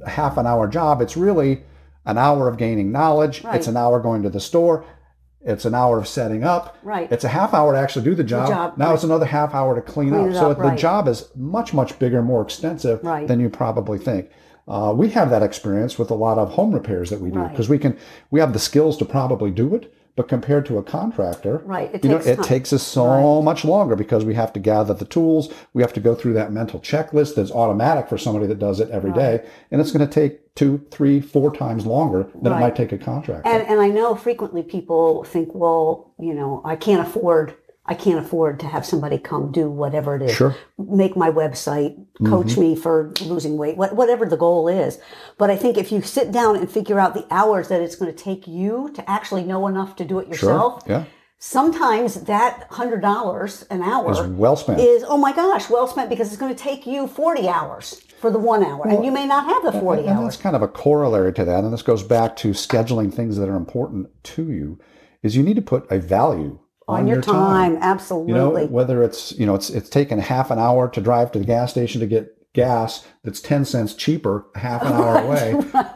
half 0.07 0.37
an 0.37 0.47
hour 0.47 0.69
job, 0.69 1.01
it's 1.01 1.17
really 1.17 1.65
an 2.07 2.19
hour 2.19 2.49
of 2.49 2.57
gaining 2.57 2.93
knowledge. 2.93 3.43
Right. 3.43 3.57
It's 3.57 3.67
an 3.67 3.77
hour 3.77 3.99
going 4.01 4.23
to 4.23 4.31
the 4.31 4.41
store. 4.41 4.85
It's 5.41 5.67
an 5.67 5.75
hour 5.75 5.99
of 5.99 6.09
setting 6.09 6.43
up. 6.43 6.79
Right. 6.83 7.11
It's 7.13 7.25
a 7.25 7.29
half 7.29 7.53
hour 7.53 7.73
to 7.75 7.79
actually 7.79 8.05
do 8.05 8.15
the 8.15 8.25
job. 8.25 8.49
job, 8.49 8.79
now 8.79 8.87
right. 8.87 8.95
it's 8.95 9.05
another 9.05 9.27
half 9.27 9.55
hour 9.55 9.75
to 9.75 9.83
clean, 9.83 10.11
Clean 10.11 10.29
up. 10.29 10.35
So 10.35 10.51
up, 10.53 10.57
the 10.57 10.65
right. 10.65 10.79
job 10.79 11.07
is 11.07 11.29
much, 11.37 11.75
much 11.75 11.99
bigger, 11.99 12.23
more 12.23 12.41
extensive 12.43 13.03
than 13.03 13.41
you 13.41 13.51
probably 13.51 13.99
think. 13.99 14.31
Uh, 14.67 14.93
we 14.97 15.11
have 15.11 15.31
that 15.31 15.43
experience 15.43 15.99
with 15.99 16.11
a 16.11 16.15
lot 16.15 16.39
of 16.39 16.53
home 16.53 16.73
repairs 16.73 17.11
that 17.11 17.21
we 17.21 17.31
do 17.31 17.39
Right. 17.41 17.51
because 17.51 17.69
we 17.69 17.79
can 17.79 17.97
we 18.31 18.41
have 18.41 18.53
the 18.53 18.59
skills 18.59 18.97
to 18.99 19.05
probably 19.05 19.51
do 19.51 19.75
it, 19.75 19.93
but 20.17 20.27
compared 20.29 20.65
to 20.67 20.79
a 20.79 20.83
contractor, 20.83 21.61
Right, 21.67 21.91
it 21.95 22.03
you 22.05 22.11
know, 22.11 22.17
takes 22.19 22.27
it 22.29 22.37
time. 22.37 22.45
takes 22.45 22.73
us 22.73 22.83
so 22.83 23.43
much 23.43 23.65
longer 23.65 23.95
because 23.97 24.25
we 24.25 24.35
have 24.35 24.53
to 24.55 24.61
gather 24.61 24.95
the 24.95 25.05
tools, 25.05 25.53
we 25.75 25.83
have 25.83 25.93
to 25.95 26.01
go 26.01 26.15
through 26.15 26.33
that 26.35 26.51
mental 26.53 26.81
checklist 26.81 27.35
that's 27.35 27.51
automatic 27.51 28.09
for 28.09 28.17
somebody 28.17 28.47
that 28.47 28.59
does 28.59 28.81
it 28.81 28.89
every 28.91 29.13
day, 29.13 29.45
and 29.71 29.81
it's 29.81 29.93
going 29.93 30.07
to 30.07 30.13
take 30.13 30.55
two, 30.55 30.81
three, 30.91 31.21
four 31.21 31.53
times 31.55 31.85
longer 31.85 32.27
than 32.41 32.53
it 32.53 32.61
might 32.61 32.77
take 32.77 32.93
a 32.93 32.99
contractor. 32.99 33.47
And 33.49 33.67
and 33.69 33.81
I 33.81 33.89
know 33.89 34.15
frequently 34.15 34.63
people 34.63 35.25
think, 35.25 35.51
well, 35.53 36.15
you 36.19 36.33
know, 36.33 36.63
I 36.65 36.77
can't 36.77 37.07
afford 37.07 37.55
I 37.87 37.95
can't 37.95 38.19
afford 38.25 38.61
to 38.61 38.67
have 38.67 38.87
somebody 38.87 39.19
come 39.19 39.53
do 39.53 39.71
whatever 39.71 40.17
it 40.17 40.23
is. 40.23 40.35
Sure. 40.35 40.57
Make 40.79 41.17
my 41.17 41.31
website, 41.31 41.97
Mm-hmm. 42.15 42.27
coach 42.33 42.57
me 42.57 42.77
for 42.77 43.13
losing 43.23 43.57
weight, 43.57 43.77
what, 43.77 43.97
whatever 43.97 44.25
the 44.25 44.37
goal 44.37 44.69
is. 44.69 45.01
But 45.37 45.51
I 45.51 45.57
think 45.57 45.77
if 45.77 45.91
you 45.91 46.01
sit 46.01 46.31
down 46.31 46.55
and 46.57 46.71
figure 46.71 47.01
out 47.01 47.13
the 47.15 47.27
hours 47.29 47.67
that 47.69 47.81
it's 47.83 47.97
going 47.97 48.15
to 48.15 48.17
take 48.17 48.47
you 48.47 48.91
to 48.95 49.11
actually 49.11 49.43
know 49.43 49.67
enough 49.67 49.97
to 49.97 50.05
do 50.05 50.21
it 50.21 50.27
sure, 50.27 50.31
yourself, 50.51 50.85
yeah, 50.87 51.05
sometimes 51.39 52.15
that 52.23 52.67
hundred 52.71 53.01
dollars 53.03 53.63
an 53.71 53.83
hour 53.83 54.11
is 54.13 54.21
well 54.31 54.55
spent. 54.57 54.81
is 54.81 55.05
oh 55.07 55.17
my 55.17 55.33
gosh, 55.33 55.69
well 55.69 55.87
spent 55.89 56.09
because 56.09 56.29
it's 56.29 56.37
going 56.41 56.55
to 56.55 56.63
take 56.63 56.87
you 56.87 57.07
forty 57.09 57.49
hours 57.49 58.01
for 58.21 58.31
the 58.31 58.39
one 58.39 58.65
hour, 58.65 58.87
and 58.89 59.05
you 59.05 59.11
may 59.11 59.27
not 59.27 59.45
have 59.47 59.63
the 59.73 59.79
forty 59.81 60.03
And 60.03 60.11
hours. 60.11 60.35
that's 60.35 60.43
kind 60.43 60.55
of 60.57 60.63
a 60.63 60.69
corollary 60.69 61.33
to 61.35 61.45
that, 61.45 61.65
and 61.65 61.73
this 61.73 61.83
goes 61.83 62.03
back 62.05 62.37
to 62.37 62.51
scheduling 62.51 63.13
things 63.13 63.37
that 63.39 63.49
are 63.49 63.57
important 63.57 64.09
to 64.25 64.51
you. 64.53 64.79
Is 65.23 65.37
you 65.37 65.43
need 65.43 65.57
to 65.57 65.63
put 65.63 65.91
a 65.91 65.99
value 65.99 66.61
on, 66.87 67.01
On 67.01 67.07
your 67.07 67.23
time, 67.23 67.79
absolutely. 67.81 68.33
You 68.33 68.39
know, 68.39 68.67
whether 68.67 69.03
it's 69.03 69.33
you 69.39 69.47
know 69.47 69.55
it's 69.55 69.71
it's 69.71 69.89
taken 69.89 70.19
half 70.19 70.51
an 70.51 70.59
hour 70.59 70.89
to 70.89 71.01
drive 71.01 71.33
to 71.33 71.39
the 71.39 71.45
gas 71.45 71.71
station 71.71 72.01
to 72.01 72.07
get 72.07 72.31
gas 72.53 73.07
that's 73.23 73.41
ten 73.41 73.65
cents 73.65 73.95
cheaper 73.95 74.47
half 74.55 74.83
an 74.83 74.93
hour 74.93 75.19
away. 75.19 75.53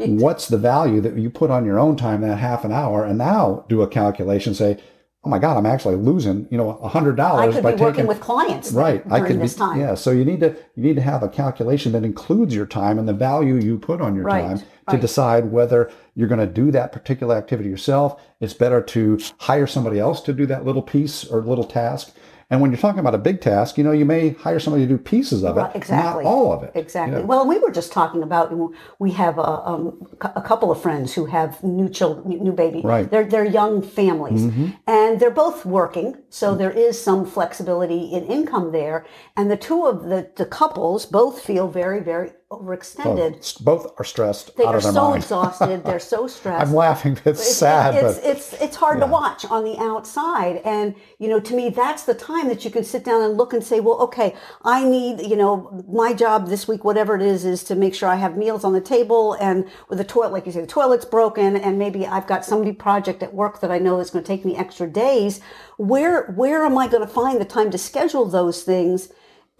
What's 0.07 0.49
the 0.49 0.59
value 0.59 1.00
that 1.02 1.16
you 1.16 1.30
put 1.30 1.50
on 1.50 1.64
your 1.64 1.78
own 1.78 1.97
time 1.97 2.23
that 2.23 2.38
half 2.38 2.64
an 2.64 2.73
hour? 2.73 3.04
And 3.04 3.18
now 3.18 3.64
do 3.68 3.83
a 3.83 3.88
calculation. 3.88 4.54
Say, 4.54 4.78
oh 5.25 5.28
my 5.30 5.38
God, 5.38 5.56
I'm 5.56 5.66
actually 5.66 5.96
losing 5.96 6.46
you 6.50 6.56
know 6.56 6.70
a 6.78 6.88
hundred 6.88 7.18
I 7.18 7.28
dollars 7.28 7.54
could 7.56 7.62
by 7.64 7.72
be 7.72 7.78
taking 7.78 7.84
working 7.87 8.06
with 8.06 8.20
clients 8.20 8.70
right 8.72 9.02
i 9.10 9.20
could 9.20 9.40
this 9.40 9.54
be 9.54 9.58
time. 9.58 9.80
yeah 9.80 9.94
so 9.94 10.10
you 10.12 10.25
need 10.25 10.40
to 10.40 10.50
you 10.76 10.82
need 10.82 10.94
to 10.96 11.02
have 11.02 11.22
a 11.22 11.28
calculation 11.28 11.92
that 11.92 12.04
includes 12.04 12.54
your 12.54 12.66
time 12.66 12.98
and 12.98 13.08
the 13.08 13.12
value 13.12 13.56
you 13.56 13.78
put 13.78 14.00
on 14.00 14.14
your 14.14 14.25
Right, 14.25 14.42
time 14.42 14.58
to 14.58 14.64
right. 14.88 15.00
decide 15.00 15.50
whether 15.50 15.90
you're 16.14 16.28
going 16.28 16.40
to 16.40 16.46
do 16.46 16.70
that 16.70 16.92
particular 16.92 17.34
activity 17.37 17.68
yourself 17.68 18.20
it's 18.40 18.54
better 18.54 18.80
to 18.80 19.18
hire 19.40 19.66
somebody 19.66 19.98
else 19.98 20.20
to 20.22 20.32
do 20.32 20.46
that 20.46 20.64
little 20.64 20.82
piece 20.82 21.25
or 21.25 21.42
little 21.42 21.64
task 21.64 22.14
and 22.50 22.61
when 22.61 22.71
you're 22.71 22.81
talking 22.81 23.00
about 23.00 23.14
a 23.14 23.19
big 23.19 23.40
task 23.40 23.76
you 23.76 23.85
know 23.85 23.93
you 23.93 24.05
may 24.05 24.31
hire 24.31 24.59
somebody 24.59 24.85
to 24.85 24.88
do 24.88 24.99
pieces 24.99 25.45
of 25.45 25.59
it 25.59 25.71
exactly. 25.75 26.25
not 26.25 26.31
all 26.31 26.52
of 26.52 26.62
it 26.62 26.73
Exactly. 26.88 27.23
Well, 27.23 27.47
we 27.47 27.59
were 27.59 27.71
just 27.71 27.93
talking 27.93 28.23
about 28.23 28.52
we 28.99 29.12
have 29.12 29.38
a, 29.38 29.69
um, 29.69 30.07
a 30.23 30.40
couple 30.40 30.71
of 30.71 30.81
friends 30.81 31.14
who 31.14 31.26
have 31.26 31.62
new 31.62 31.88
children, 31.88 32.43
new 32.43 32.52
baby. 32.52 32.81
Right. 32.83 33.05
Mm-hmm. 33.05 33.11
They're 33.11 33.25
they're 33.25 33.45
young 33.45 33.83
families, 33.83 34.45
and 34.87 35.21
they're 35.21 35.31
both 35.31 35.67
working, 35.67 36.17
so 36.31 36.55
there 36.55 36.71
is 36.71 37.00
some 37.00 37.26
flexibility 37.26 38.12
in 38.12 38.25
income 38.25 38.73
there. 38.73 39.07
And 39.37 39.50
the 39.50 39.57
two 39.57 39.87
of 39.87 40.05
the 40.05 40.31
the 40.37 40.47
couples 40.47 41.07
both 41.07 41.40
feel 41.40 41.69
very 41.69 42.00
very 42.00 42.33
overextended. 42.50 43.33
both, 43.62 43.85
both 43.85 44.00
are 44.00 44.05
stressed 44.05 44.57
They 44.57 44.64
out 44.64 44.75
are 44.75 44.78
of 44.78 44.83
their 44.83 44.93
so 44.93 45.11
mind 45.11 45.23
exhausted. 45.23 45.85
They're 45.85 45.99
so 45.99 46.26
stressed. 46.37 46.67
i'm 46.67 46.75
laughing 46.75 47.12
it's, 47.12 47.26
It's- 47.26 47.57
sad 47.57 47.95
It's, 47.95 48.19
but 48.19 48.26
it's 48.31 48.52
it's 48.55 48.76
hard 48.76 49.00
to 49.00 49.07
watch 49.07 49.45
on 49.45 49.64
the 49.64 49.76
outside, 49.78 50.61
and 50.64 50.95
you 51.19 51.28
know, 51.28 51.40
to 51.40 51.55
me, 51.55 51.69
that's 51.69 52.05
the 52.05 52.14
time 52.14 52.49
that 52.49 52.64
you 52.64 52.71
can 52.71 52.85
sit 52.85 53.05
down 53.05 53.23
and 53.23 53.37
look 53.37 53.52
and 53.52 53.62
say, 53.62 53.81
well, 53.81 53.99
okay, 54.00 54.35
I 54.64 54.85
need, 54.85 55.21
you 55.21 55.37
know, 55.37 55.85
my 55.88 56.12
job 56.14 56.49
this 56.49 56.67
week, 56.69 56.85
whatever 56.85 57.14
it 57.17 57.23
is, 57.23 57.45
is 57.45 57.64
to 57.64 57.75
make 57.75 57.95
sure 57.95 58.09
I 58.09 58.14
have 58.17 58.37
meals 58.37 58.64
on 58.64 58.73
the 58.73 58.81
table, 58.81 59.35
and 59.35 59.67
with 59.88 59.99
the 59.99 60.05
toilet, 60.05 60.33
like 60.33 60.47
you 60.47 60.52
say, 60.52 60.61
the 60.61 60.67
toilet's 60.67 61.05
broken, 61.05 61.57
and 61.57 61.78
maybe 61.78 62.07
I've 62.07 62.26
got 62.26 62.45
some 62.45 62.62
new 62.62 62.75
project 62.75 63.23
at 63.23 63.35
work 63.35 63.61
that 63.61 63.71
I 63.71 63.78
know 63.78 63.99
is 64.00 64.11
going 64.11 64.25
to 64.25 64.28
take 64.28 64.45
me 64.45 64.57
extra 64.57 64.87
days. 64.88 65.40
Where 65.76 66.26
where 66.33 66.64
am 66.64 66.78
I 66.78 66.88
going 66.88 67.07
to 67.07 67.12
find 67.12 67.40
the 67.40 67.45
time 67.45 67.71
to 67.73 67.78
schedule 67.78 68.25
those 68.25 68.62
things? 68.62 69.11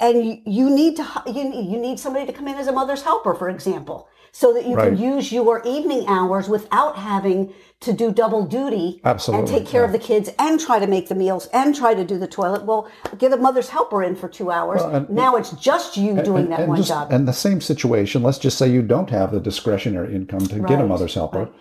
And 0.00 0.40
you, 0.47 0.71
need 0.71 0.97
to 0.97 1.23
you 1.26 1.45
need, 1.45 1.71
you 1.73 1.78
need 1.78 1.99
somebody 1.99 2.25
to 2.26 2.33
come 2.33 2.47
in 2.49 2.55
as 2.57 2.67
a 2.69 2.73
mother's 2.73 3.02
helper, 3.02 3.35
for 3.35 3.49
example. 3.49 4.09
so 4.31 4.52
that 4.52 4.67
you 4.67 4.76
Right. 4.76 4.90
can 4.90 4.99
use 4.99 5.33
your 5.33 5.62
evening 5.64 6.05
hours 6.07 6.50
without 6.50 6.97
having 6.97 7.52
to 7.81 7.95
do 7.95 8.12
double 8.12 8.45
duty 8.45 9.00
Absolutely, 9.02 9.40
and 9.40 9.49
take 9.64 9.67
care 9.67 9.85
of 9.85 9.90
the 9.90 9.99
kids 9.99 10.28
and 10.38 10.61
try 10.61 10.78
to 10.78 10.87
make 10.87 11.09
the 11.09 11.14
meals 11.14 11.49
and 11.50 11.75
try 11.75 11.95
to 11.95 12.05
do 12.05 12.19
the 12.19 12.26
toilet. 12.26 12.64
Well, 12.67 12.88
get 13.17 13.33
a 13.33 13.38
mother's 13.38 13.71
helper 13.71 14.02
in 14.02 14.14
for 14.17 14.28
two 14.28 14.50
hours. 14.50 14.83
and- 14.83 15.09
now 15.09 15.35
it's 15.37 15.52
just 15.52 15.97
you 15.97 16.21
doing 16.23 16.45
and, 16.45 16.52
that 16.52 16.61
and 16.61 16.69
one 16.69 16.76
just- 16.76 16.90
job. 16.90 17.09
And 17.11 17.26
the 17.26 17.33
same 17.33 17.61
situation, 17.62 18.23
let's 18.23 18.38
just 18.38 18.59
say 18.59 18.69
you 18.69 18.83
don't 18.83 19.09
have 19.09 19.33
the 19.33 19.40
discretionary 19.40 20.14
income 20.14 20.40
to 20.40 20.59
get 20.61 20.78
a 20.78 20.87
mother's 20.87 21.14
helper. 21.14 21.38
right. 21.38 21.52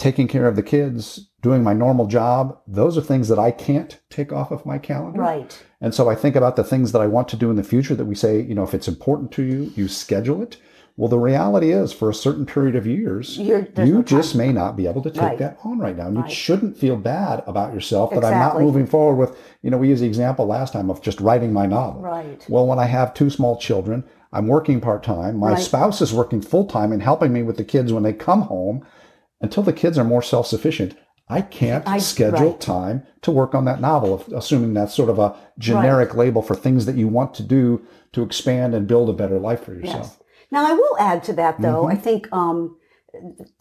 Taking 0.00 0.28
care 0.28 0.46
of 0.48 0.56
the 0.56 0.62
kids, 0.62 1.28
doing 1.42 1.62
my 1.62 1.74
normal 1.74 2.06
job, 2.06 2.56
those 2.66 2.96
are 2.96 3.02
things 3.02 3.28
that 3.28 3.38
I 3.38 3.50
can't 3.50 4.00
take 4.08 4.32
off 4.32 4.50
of 4.50 4.64
my 4.64 4.78
calendar. 4.78 5.20
right. 5.20 5.62
And 5.78 5.94
so 5.94 6.08
I 6.08 6.14
think 6.14 6.36
about 6.36 6.56
the 6.56 6.64
things 6.64 6.92
that 6.92 7.02
I 7.02 7.06
want 7.06 7.28
to 7.28 7.36
do 7.36 7.50
in 7.50 7.56
the 7.56 7.62
future 7.62 7.94
that 7.94 8.06
we 8.06 8.14
say, 8.14 8.40
you 8.40 8.54
know, 8.54 8.62
if 8.62 8.72
it's 8.72 8.88
important 8.88 9.30
to 9.32 9.42
you, 9.42 9.70
you 9.76 9.88
schedule 9.88 10.42
it. 10.42 10.56
Well, 10.96 11.08
the 11.10 11.18
reality 11.18 11.70
is 11.70 11.92
for 11.92 12.08
a 12.08 12.14
certain 12.14 12.46
period 12.46 12.76
of 12.76 12.86
years, 12.86 13.36
You're- 13.38 13.66
you 13.76 13.96
no 13.96 14.02
just 14.02 14.34
may 14.34 14.52
not 14.54 14.74
be 14.74 14.86
able 14.86 15.02
to 15.02 15.10
take 15.10 15.20
Right. 15.22 15.38
that 15.38 15.58
on 15.64 15.78
right 15.78 15.94
now. 15.96 16.06
And 16.06 16.16
Right. 16.16 16.28
you 16.30 16.34
shouldn't 16.34 16.78
feel 16.78 16.96
bad 16.96 17.42
about 17.46 17.74
yourself 17.74 18.10
that 18.14 18.24
I'm 18.24 18.38
not 18.38 18.58
moving 18.58 18.86
forward 18.86 19.16
with, 19.16 19.36
you 19.60 19.70
know, 19.70 19.76
we 19.76 19.88
used 19.88 20.02
the 20.02 20.06
example 20.06 20.46
last 20.46 20.72
time 20.72 20.88
of 20.88 21.02
just 21.02 21.20
writing 21.20 21.52
my 21.52 21.66
novel. 21.66 22.00
Right. 22.00 22.42
Well, 22.48 22.66
when 22.66 22.78
I 22.78 22.86
have 22.86 23.12
two 23.12 23.28
small 23.28 23.56
children, 23.58 24.04
I'm 24.32 24.46
working 24.48 24.80
part 24.80 25.02
time. 25.02 25.36
My 25.36 25.50
Right. 25.50 25.58
spouse 25.58 26.00
is 26.00 26.14
working 26.14 26.40
full 26.40 26.64
time 26.64 26.90
and 26.90 27.02
helping 27.02 27.34
me 27.34 27.42
with 27.42 27.58
the 27.58 27.64
kids 27.64 27.92
when 27.92 28.02
they 28.02 28.14
come 28.14 28.42
home. 28.42 28.80
Until 29.40 29.62
the 29.62 29.72
kids 29.72 29.96
are 29.98 30.04
more 30.04 30.22
self 30.22 30.46
sufficient, 30.46 30.94
I 31.28 31.40
can't 31.42 31.86
I- 31.86 31.98
schedule 31.98 32.50
right. 32.52 32.60
time 32.60 33.02
to 33.22 33.30
work 33.30 33.54
on 33.54 33.64
that 33.66 33.80
novel, 33.80 34.24
assuming 34.34 34.74
that's 34.74 34.94
sort 34.94 35.08
of 35.10 35.18
a 35.18 35.34
generic 35.58 36.14
label 36.14 36.42
for 36.42 36.54
things 36.54 36.86
that 36.86 36.96
you 36.96 37.08
want 37.08 37.34
to 37.34 37.42
do 37.42 37.82
to 38.12 38.22
expand 38.22 38.74
and 38.74 38.86
build 38.88 39.08
a 39.08 39.12
better 39.12 39.38
life 39.38 39.64
for 39.64 39.74
yourself. 39.74 40.16
Yes. 40.18 40.26
Now 40.50 40.66
I 40.68 40.72
will 40.72 40.96
add 40.98 41.22
to 41.24 41.32
that 41.34 41.60
though. 41.60 41.84
Mm-hmm. 41.84 41.92
I 41.92 41.96
think 41.96 42.32
um, 42.32 42.76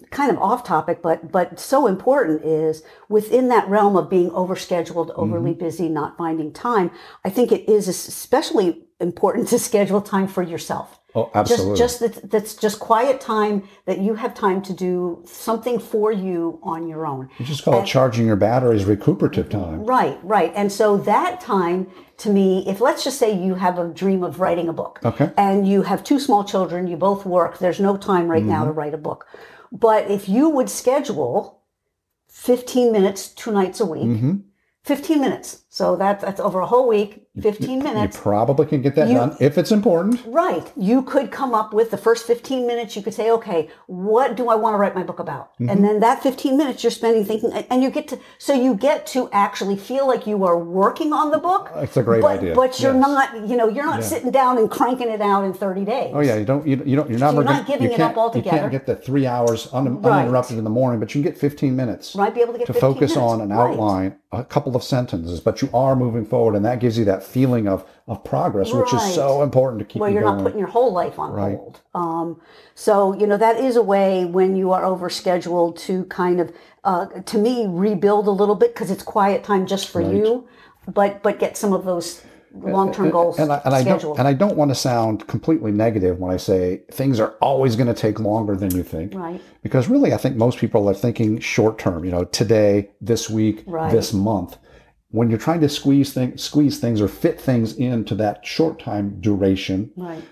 kind 0.10 0.32
of 0.32 0.38
off 0.40 0.64
topic, 0.64 1.02
but 1.04 1.32
but 1.32 1.60
so 1.60 1.86
important 1.88 2.44
is 2.44 2.82
within 3.08 3.48
that 3.50 3.68
realm 3.70 3.96
of 3.96 4.10
being 4.10 4.32
overscheduled, 4.32 5.12
overly 5.16 5.52
Mm-hmm. 5.52 5.60
busy, 5.60 5.88
not 5.90 6.18
finding 6.18 6.52
time. 6.52 6.90
I 7.24 7.30
think 7.30 7.52
it 7.52 7.70
is 7.70 7.88
especially 7.88 8.86
important 9.00 9.48
to 9.50 9.60
schedule 9.60 10.02
time 10.02 10.28
for 10.28 10.44
yourself. 10.44 11.00
Oh, 11.16 11.32
absolutely. 11.34 11.76
Just 11.78 12.02
just 12.02 12.22
that, 12.22 12.30
that's 12.32 12.54
just 12.56 12.80
quiet 12.80 13.20
time 13.20 13.68
that 13.86 13.98
you 14.00 14.14
have 14.14 14.36
time 14.36 14.62
to 14.62 14.74
do 14.74 15.24
something 15.26 15.80
for 15.80 16.12
you 16.12 16.60
on 16.62 16.88
your 16.88 17.08
own. 17.08 17.30
you 17.40 17.46
just 17.46 17.64
call 17.64 17.82
it 17.82 17.88
charging 17.88 18.28
your 18.28 18.36
batteries 18.36 18.86
recuperative 18.86 19.50
time. 19.50 19.84
Right, 19.86 20.20
right. 20.24 20.54
And 20.56 20.72
so 20.72 20.98
that 20.98 21.42
time 21.42 21.88
to 22.18 22.30
me, 22.30 22.64
if 22.68 22.80
let's 22.80 23.04
just 23.04 23.18
say 23.18 23.32
you 23.34 23.56
have 23.56 23.80
a 23.80 23.88
dream 23.88 24.24
of 24.24 24.40
writing 24.40 24.68
a 24.70 24.74
book 24.74 25.00
Okay. 25.04 25.32
and 25.36 25.68
you 25.68 25.82
have 25.82 26.04
two 26.04 26.20
small 26.20 26.44
children, 26.44 26.86
you 26.86 26.96
both 26.96 27.26
work, 27.26 27.58
there's 27.58 27.80
no 27.80 27.98
time 27.98 28.28
right 28.28 28.44
now 28.44 28.60
Mm-hmm. 28.60 28.68
to 28.68 28.72
write 28.74 28.94
a 28.94 28.98
book. 28.98 29.26
But 29.72 30.12
if 30.12 30.30
you 30.30 30.50
would 30.50 30.70
schedule 30.70 31.64
15 32.28 32.92
minutes 32.92 33.30
two 33.30 33.52
nights 33.52 33.80
a 33.80 33.86
week, 33.86 34.04
Mm-hmm. 34.04 34.34
15 34.84 35.20
minutes. 35.22 35.64
So 35.72 35.96
that, 35.98 36.20
that's 36.20 36.40
over 36.40 36.60
a 36.62 36.66
whole 36.66 36.88
week, 36.88 37.28
15 37.40 37.70
You 37.70 37.84
minutes. 37.84 38.18
probably 38.20 38.66
can 38.66 38.82
get 38.82 38.96
that 38.96 39.08
You- 39.08 39.14
done 39.14 39.38
if 39.40 39.56
it's 39.56 39.72
important. 39.72 40.20
Right. 40.26 40.66
You 40.76 41.04
could 41.04 41.30
come 41.32 41.54
up 41.54 41.76
with 41.76 41.92
the 41.92 41.98
first 41.98 42.26
15 42.26 42.66
minutes, 42.66 42.96
you 42.96 43.04
could 43.04 43.14
say, 43.14 43.30
okay, 43.30 43.70
what 43.86 44.36
do 44.36 44.50
I 44.50 44.56
want 44.56 44.74
to 44.74 44.78
write 44.80 44.96
my 44.96 45.04
book 45.04 45.20
about? 45.20 45.52
Mm-hmm. 45.54 45.70
And 45.70 45.84
then 45.84 46.00
that 46.00 46.24
15 46.24 46.58
minutes 46.58 46.84
you're 46.84 46.90
spending 46.90 47.24
thinking, 47.24 47.54
and 47.54 47.84
you 47.84 47.92
get 47.92 48.08
to, 48.08 48.20
so 48.40 48.52
you 48.52 48.74
get 48.74 49.06
to 49.08 49.30
actually 49.32 49.76
feel 49.78 50.08
like 50.08 50.26
you 50.26 50.44
are 50.44 50.58
working 50.58 51.14
on 51.14 51.30
the 51.30 51.38
book. 51.38 51.70
That's 51.76 51.98
a 51.98 52.02
great 52.04 52.24
but, 52.24 52.40
idea. 52.40 52.56
But 52.56 52.80
you're 52.80 52.94
Yes. 52.96 53.02
not, 53.02 53.48
you 53.48 53.56
know, 53.56 53.68
you're 53.68 53.86
not 53.86 54.04
sitting 54.04 54.32
down 54.32 54.58
and 54.58 54.72
cranking 54.72 55.10
it 55.10 55.22
out 55.22 55.44
in 55.44 55.54
30 55.54 55.86
days. 55.86 56.12
Oh 56.16 56.22
yeah, 56.22 56.36
you 56.38 56.46
don't. 56.46 56.66
You, 56.66 56.82
you 56.84 56.96
don't. 56.96 57.08
You're 57.12 57.20
not. 57.20 57.36
You're 57.36 57.44
not 57.44 57.68
giving 57.68 57.90
you 57.90 57.94
it 57.94 58.00
up 58.00 58.18
altogether. 58.18 58.56
You 58.56 58.62
can't 58.62 58.72
get 58.72 58.88
the 58.88 58.96
three 58.96 59.28
hours 59.28 59.70
un, 59.72 60.02
Right. 60.02 60.14
uninterrupted 60.14 60.58
in 60.58 60.64
the 60.64 60.70
morning, 60.72 61.00
but 61.00 61.14
you 61.14 61.22
can 61.22 61.32
get 61.32 61.40
15 61.40 61.76
minutes 61.76 62.16
Might 62.16 62.34
be 62.34 62.42
able 62.42 62.54
to 62.54 62.58
get 62.60 62.66
to 62.68 62.74
15 62.74 62.94
focus 62.94 63.16
minutes. 63.16 63.18
on 63.34 63.42
an 63.42 63.50
Right. 63.50 63.70
outline, 63.72 64.16
a 64.32 64.44
couple 64.44 64.76
of 64.76 64.84
sentences, 64.84 65.40
but 65.40 65.59
you 65.62 65.70
are 65.74 65.96
moving 65.96 66.26
forward, 66.26 66.56
and 66.56 66.66
that 66.66 66.80
gives 66.80 66.98
you 66.98 67.06
that 67.06 67.24
feeling 67.24 67.68
of 67.68 67.86
of 68.08 68.24
progress, 68.24 68.74
which 68.74 68.92
is 68.94 69.14
so 69.14 69.44
important 69.44 69.80
to 69.80 69.86
keep 69.86 70.00
Well, 70.00 70.10
you 70.10 70.16
you're 70.16 70.24
going. 70.24 70.38
not 70.38 70.44
putting 70.44 70.60
your 70.60 70.68
whole 70.70 70.92
life 70.92 71.20
on 71.20 71.32
Right. 71.32 71.56
hold. 71.58 71.80
Um, 71.94 72.42
so 72.76 73.14
you 73.14 73.28
know 73.28 73.38
that 73.38 73.58
is 73.58 73.76
a 73.76 73.84
way 73.84 74.26
when 74.26 74.56
you 74.56 74.72
are 74.72 74.84
overscheduled 74.84 75.78
to 75.80 76.06
kind 76.06 76.40
of, 76.40 76.52
uh, 76.84 77.06
to 77.26 77.38
me, 77.38 77.66
rebuild 77.68 78.28
a 78.28 78.32
little 78.32 78.56
bit 78.56 78.74
because 78.74 78.90
it's 78.92 79.04
quiet 79.04 79.44
time 79.44 79.66
just 79.68 79.90
for 79.90 80.02
you, 80.02 80.48
but 80.92 81.22
but 81.24 81.40
get 81.40 81.56
some 81.58 81.74
of 81.74 81.86
those 81.86 82.22
long 82.52 82.92
term 82.92 83.12
goals 83.12 83.38
and 83.38 83.52
I, 83.52 83.62
and 83.64 83.76
I 83.76 83.84
don't 83.84 84.18
and 84.18 84.28
I 84.28 84.34
don't 84.34 84.58
want 84.58 84.72
to 84.72 84.76
sound 84.76 85.28
completely 85.28 85.72
negative 85.72 86.18
when 86.20 86.32
I 86.34 86.38
say 86.38 86.82
things 86.92 87.20
are 87.20 87.36
always 87.42 87.76
going 87.76 87.88
to 87.88 87.94
take 87.94 88.20
longer 88.20 88.56
than 88.56 88.72
you 88.76 88.82
think. 88.82 89.14
Right. 89.14 89.40
Because 89.62 89.88
really, 89.88 90.14
I 90.14 90.18
think 90.18 90.36
most 90.36 90.58
people 90.58 90.90
are 90.90 90.96
thinking 90.96 91.40
short 91.40 91.78
term. 91.78 92.04
You 92.06 92.12
know, 92.12 92.24
today, 92.24 92.90
this 93.02 93.30
week, 93.30 93.64
Right. 93.68 93.92
this 93.92 94.14
month. 94.14 94.58
When 95.12 95.30
you're 95.30 95.40
trying 95.40 95.62
to 95.62 95.70
squeeze 95.70 96.14
things, 96.14 96.44
squeeze 96.44 96.80
things, 96.80 97.02
or 97.02 97.08
fit 97.08 97.42
things 97.42 97.76
into 97.76 98.14
that 98.16 98.46
short 98.46 98.80
time 98.80 99.20
duration, 99.20 99.92
right. 99.98 100.24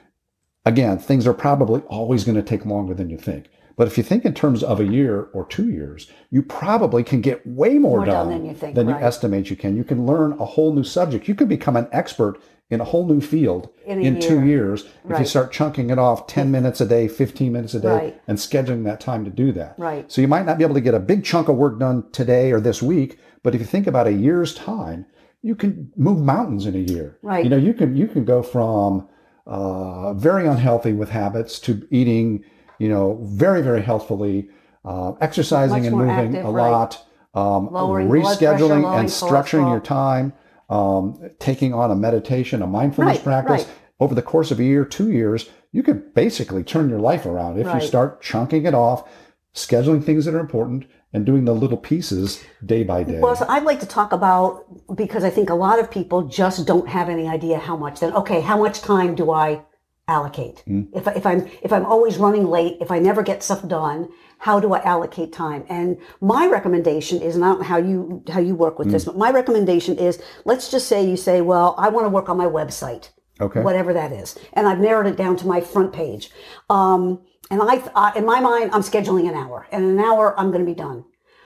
again, 0.66 1.00
things 1.00 1.26
are 1.26 1.34
probably 1.34 1.82
always 1.88 2.24
going 2.24 2.36
to 2.36 2.44
take 2.44 2.66
longer 2.66 2.94
than 2.94 3.10
you 3.10 3.18
think. 3.18 3.50
But 3.76 3.88
if 3.88 3.98
you 3.98 4.04
think 4.04 4.26
in 4.26 4.34
terms 4.34 4.64
of 4.64 4.80
a 4.80 4.86
year 4.86 5.30
or 5.34 5.46
two 5.48 5.70
years, 5.70 6.12
you 6.32 6.42
probably 6.42 7.04
can 7.04 7.22
get 7.22 7.46
way 7.46 7.76
more, 7.78 7.98
More 7.98 8.06
done 8.06 8.30
than 8.30 8.46
you 8.46 8.54
think, 8.56 8.76
than 8.76 8.88
right. 8.88 9.02
estimate 9.04 9.50
you 9.52 9.56
can. 9.56 9.76
You 9.78 9.84
can 9.84 10.06
learn 10.08 10.34
a 10.34 10.46
whole 10.46 10.74
new 10.74 10.84
subject. 10.84 11.28
You 11.28 11.36
can 11.36 11.48
become 11.48 11.76
an 11.76 11.88
expert 11.92 12.40
in 12.70 12.82
a 12.82 12.84
whole 12.84 13.08
new 13.08 13.22
field 13.22 13.70
In 13.86 14.02
in 14.02 14.20
two 14.20 14.42
year. 14.42 14.46
years 14.46 14.86
if 15.10 15.18
you 15.20 15.26
start 15.26 15.52
chunking 15.54 15.90
it 15.90 15.98
off 16.00 16.28
10 16.28 16.52
minutes 16.52 16.82
a 16.82 16.86
day, 16.86 17.08
15 17.08 17.54
minutes 17.54 17.74
a 17.76 17.80
day, 17.80 17.88
Right. 17.88 18.22
and 18.28 18.38
scheduling 18.38 18.84
that 18.84 19.00
time 19.00 19.24
to 19.26 19.32
do 19.32 19.52
that. 19.54 19.76
Right. 19.78 20.12
So 20.12 20.22
you 20.22 20.28
might 20.28 20.46
not 20.46 20.58
be 20.58 20.64
able 20.66 20.76
to 20.76 20.82
get 20.82 20.94
a 20.94 21.00
big 21.00 21.24
chunk 21.24 21.48
of 21.48 21.56
work 21.56 21.80
done 21.80 22.04
today 22.12 22.52
or 22.52 22.60
this 22.60 22.82
week, 22.84 23.20
but 23.48 23.56
if 23.56 23.62
you 23.62 23.66
think 23.66 23.88
about 23.88 24.08
a 24.08 24.12
year's 24.12 24.54
time, 24.54 25.06
you 25.42 25.56
can 25.56 25.90
move 25.96 26.20
mountains 26.20 26.66
in 26.66 26.76
a 26.76 26.80
year. 26.80 27.18
Right. 27.22 27.46
You 27.46 27.50
know, 27.50 27.56
you 27.56 27.74
can 27.74 27.96
you 27.96 28.06
can 28.06 28.26
go 28.26 28.44
from 28.44 29.08
uh, 29.46 30.14
very 30.16 30.46
unhealthy 30.46 30.92
with 30.92 31.10
habits 31.12 31.58
to 31.60 31.88
eating, 31.90 32.44
you 32.78 32.90
know, 32.90 33.22
very 33.24 33.62
very 33.62 33.82
healthfully, 33.82 34.50
uh, 34.84 35.14
exercising 35.22 35.84
Much 35.84 35.88
and 35.88 35.96
moving 35.96 36.36
active, 36.36 36.46
a 36.46 36.52
right. 36.52 36.70
lot, 36.70 37.08
um, 37.36 37.68
blood 37.70 38.06
pressure, 38.10 38.10
rescheduling 38.10 39.00
and 39.00 39.08
structuring 39.08 39.64
cholesterol. 39.64 39.72
your 39.72 39.80
time, 39.80 40.34
um, 40.70 41.30
taking 41.40 41.74
on 41.74 41.90
a 41.90 41.96
meditation, 41.96 42.62
a 42.62 42.68
mindfulness 42.68 43.16
Right, 43.16 43.24
practice. 43.24 43.64
right. 43.64 43.74
Over 44.02 44.14
the 44.14 44.22
course 44.22 44.52
of 44.52 44.60
a 44.60 44.64
year, 44.66 44.84
two 44.84 45.10
years, 45.10 45.50
you 45.72 45.84
could 45.84 46.14
basically 46.14 46.66
turn 46.66 46.90
your 46.90 47.00
life 47.00 47.26
around 47.26 47.62
if 47.62 47.74
you 47.74 47.80
start 47.80 48.22
chunking 48.22 48.66
it 48.66 48.74
off, 48.74 49.08
scheduling 49.56 50.04
things 50.04 50.26
that 50.26 50.36
are 50.36 50.42
important, 50.42 50.84
and 51.14 51.26
doing 51.26 51.46
the 51.46 51.54
little 51.54 51.78
pieces 51.78 52.44
day 52.66 52.84
by 52.84 53.04
day. 53.04 53.20
Well, 53.20 53.36
so 53.36 53.46
I'd 53.48 53.64
like 53.64 53.80
to 53.80 53.86
talk 53.86 54.12
about 54.12 54.66
because 54.96 55.24
I 55.24 55.30
think 55.30 55.50
a 55.50 55.56
lot 55.56 55.80
of 55.80 55.90
people 55.90 56.24
just 56.24 56.68
don't 56.68 56.88
have 56.88 57.10
any 57.10 57.28
idea 57.28 57.58
how 57.60 57.78
much. 57.78 58.00
Then, 58.00 58.14
okay, 58.14 58.42
how 58.42 58.58
much 58.58 58.82
time 58.82 59.16
do 59.16 59.32
I 59.32 59.64
allocate? 60.08 60.64
If, 60.68 61.08
I- 61.08 61.14
if 61.14 61.26
I'm 61.26 61.48
if 61.62 61.72
I'm 61.74 61.86
always 61.86 62.18
running 62.18 62.46
late, 62.46 62.78
if 62.82 62.92
I 62.92 63.00
never 63.00 63.24
get 63.24 63.44
stuff 63.44 63.68
done, 63.68 64.10
how 64.40 64.60
do 64.60 64.74
I 64.74 64.82
allocate 64.84 65.34
time? 65.34 65.66
And 65.70 65.98
my 66.22 66.48
recommendation 66.48 67.22
is, 67.22 67.36
and 67.36 67.44
I 67.44 67.50
don't 67.50 67.60
know 67.62 67.66
how 67.68 67.78
you 67.78 68.24
how 68.30 68.40
you 68.40 68.56
work 68.56 68.78
with 68.78 68.92
this, 68.92 69.06
but 69.06 69.18
my 69.18 69.32
recommendation 69.32 69.98
is, 69.98 70.22
let's 70.46 70.70
just 70.70 70.88
say 70.88 71.08
you 71.10 71.18
say, 71.18 71.42
well, 71.42 71.74
I 71.78 71.90
want 71.90 72.06
to 72.06 72.10
work 72.10 72.30
on 72.30 72.38
my 72.38 72.46
website 72.46 73.10
okay. 73.40 73.62
whatever 73.62 73.94
that 73.94 74.12
is. 74.12 74.38
And 74.54 74.68
I've 74.68 74.80
narrowed 74.80 75.08
it 75.08 75.18
down 75.18 75.38
to 75.38 75.48
my 75.48 75.62
front 75.62 75.94
page. 75.94 76.30
Um, 76.70 77.22
and 77.50 77.62
I, 77.62 77.78
uh, 77.96 78.12
in 78.16 78.26
my 78.26 78.40
mind, 78.40 78.72
I'm 78.74 78.82
scheduling 78.82 79.28
an 79.30 79.36
hour, 79.36 79.68
and 79.72 79.84
in 79.84 79.92
an 79.92 80.00
hour, 80.00 80.38
I'm 80.40 80.48
going 80.52 80.66
to 80.66 80.72
be 80.72 80.76
done. 80.76 81.06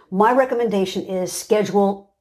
My 0.10 0.31
recommendation 0.34 1.05
is 1.05 1.31
schedule 1.31 2.13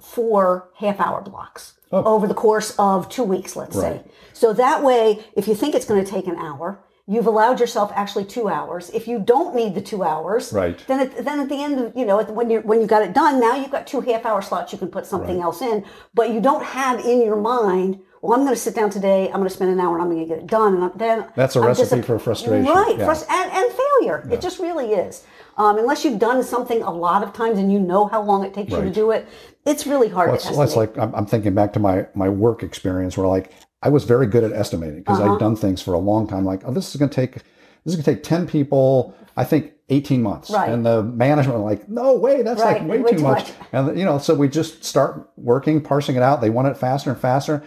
four 0.00 0.70
half 0.76 1.00
hour 1.00 1.20
blocks 1.22 1.74
Oh. 1.94 2.02
over 2.04 2.26
the 2.26 2.34
course 2.34 2.74
of 2.78 3.08
two 3.10 3.22
weeks, 3.22 3.54
let's 3.54 3.76
say. 3.78 4.02
So 4.32 4.52
that 4.54 4.82
way, 4.82 5.22
if 5.36 5.46
you 5.46 5.54
think 5.54 5.74
it's 5.74 5.84
going 5.84 6.02
to 6.02 6.10
take 6.10 6.26
an 6.26 6.36
hour, 6.36 6.82
you've 7.06 7.26
allowed 7.26 7.60
yourself 7.60 7.92
actually 7.94 8.24
two 8.24 8.48
hours. 8.48 8.88
If 8.94 9.06
you 9.06 9.18
don't 9.18 9.54
need 9.54 9.74
the 9.74 9.82
two 9.82 10.02
hours, 10.02 10.52
Right. 10.54 10.78
then 10.86 11.00
at, 11.00 11.22
then 11.24 11.38
at 11.40 11.48
the 11.50 11.62
end 11.62 11.78
of 11.78 11.96
you 11.96 12.06
know 12.06 12.22
when 12.24 12.48
you 12.48 12.60
when 12.60 12.80
you 12.80 12.86
got 12.86 13.02
it 13.02 13.12
done, 13.12 13.38
now 13.40 13.56
you've 13.56 13.70
got 13.70 13.86
two 13.86 14.00
half 14.00 14.24
hour 14.24 14.40
slots. 14.40 14.72
You 14.72 14.78
can 14.78 14.88
put 14.88 15.04
something 15.04 15.40
else 15.42 15.60
in, 15.60 15.84
but 16.14 16.30
you 16.30 16.40
don't 16.40 16.64
have 16.64 17.04
in 17.04 17.20
your 17.22 17.36
mind. 17.36 18.00
Well, 18.22 18.32
I'm 18.38 18.44
going 18.44 18.54
to 18.54 18.60
sit 18.60 18.74
down 18.76 18.88
today. 18.88 19.26
I'm 19.26 19.32
going 19.38 19.48
to 19.48 19.50
spend 19.50 19.72
an 19.72 19.80
hour 19.80 19.94
and 19.94 20.02
I'm 20.02 20.08
going 20.08 20.22
to 20.22 20.26
get 20.32 20.38
it 20.38 20.46
done. 20.46 20.80
And 20.80 20.92
then 20.94 21.26
That's 21.34 21.56
a 21.56 21.60
I'm 21.60 21.66
recipe 21.66 22.02
for 22.02 22.18
frustration. 22.20 22.64
right? 22.72 22.96
Yeah. 22.96 23.06
frus- 23.06 23.26
and, 23.28 23.50
and 23.52 23.72
failure. 23.72 24.28
It 24.30 24.40
just 24.40 24.60
really 24.60 24.92
is. 24.92 25.24
Um, 25.58 25.76
unless 25.76 26.04
you've 26.04 26.20
done 26.20 26.42
something 26.44 26.82
a 26.82 26.90
lot 26.90 27.24
of 27.24 27.32
times 27.32 27.58
and 27.58 27.72
you 27.72 27.80
know 27.80 28.06
how 28.06 28.22
long 28.22 28.44
it 28.44 28.54
takes 28.54 28.70
you 28.70 28.80
to 28.80 28.90
do 28.90 29.10
it, 29.10 29.28
it's 29.66 29.86
really 29.88 30.08
hard 30.08 30.28
Well, 30.30 30.38
to 30.38 30.48
it's, 30.48 30.58
estimate. 30.58 30.68
it's 30.68 30.76
like 30.76 30.98
I'm, 30.98 31.14
I'm 31.14 31.26
thinking 31.26 31.54
back 31.54 31.72
to 31.74 31.80
my 31.80 32.06
my 32.14 32.28
work 32.28 32.62
experience 32.62 33.16
where 33.18 33.26
like 33.26 33.52
I 33.82 33.88
was 33.90 34.04
very 34.04 34.26
good 34.26 34.44
at 34.44 34.52
estimating 34.52 35.00
because 35.00 35.18
Uh-huh. 35.20 35.34
I'd 35.34 35.38
done 35.40 35.56
things 35.56 35.82
for 35.82 35.92
a 35.92 35.98
long 35.98 36.26
time. 36.26 36.44
Like, 36.44 36.62
oh, 36.64 36.72
this 36.72 36.88
is 36.94 36.96
going 36.98 37.10
to 37.10 37.14
take 37.14 37.34
this 37.34 37.42
is 37.86 37.96
going 37.96 38.04
to 38.04 38.14
take 38.14 38.22
ten 38.22 38.46
people. 38.46 39.14
I 39.36 39.44
think 39.44 39.72
18 39.88 40.22
months. 40.22 40.48
Right. 40.50 40.68
And 40.70 40.84
the 40.86 41.02
management 41.02 41.58
were 41.58 41.64
like, 41.64 41.88
no 41.88 42.14
way, 42.14 42.42
that's 42.42 42.60
Right, 42.60 42.80
like 42.82 42.88
way, 42.90 42.98
way 43.00 43.10
too 43.12 43.16
too 43.18 43.22
much. 43.22 43.48
much. 43.48 43.56
And 43.72 43.98
you 43.98 44.04
know, 44.04 44.18
so 44.18 44.34
we 44.34 44.46
just 44.48 44.84
start 44.84 45.28
working, 45.36 45.80
parsing 45.82 46.16
it 46.16 46.22
out. 46.22 46.40
They 46.40 46.50
want 46.50 46.68
it 46.68 46.76
faster 46.76 47.10
and 47.10 47.18
faster. 47.18 47.62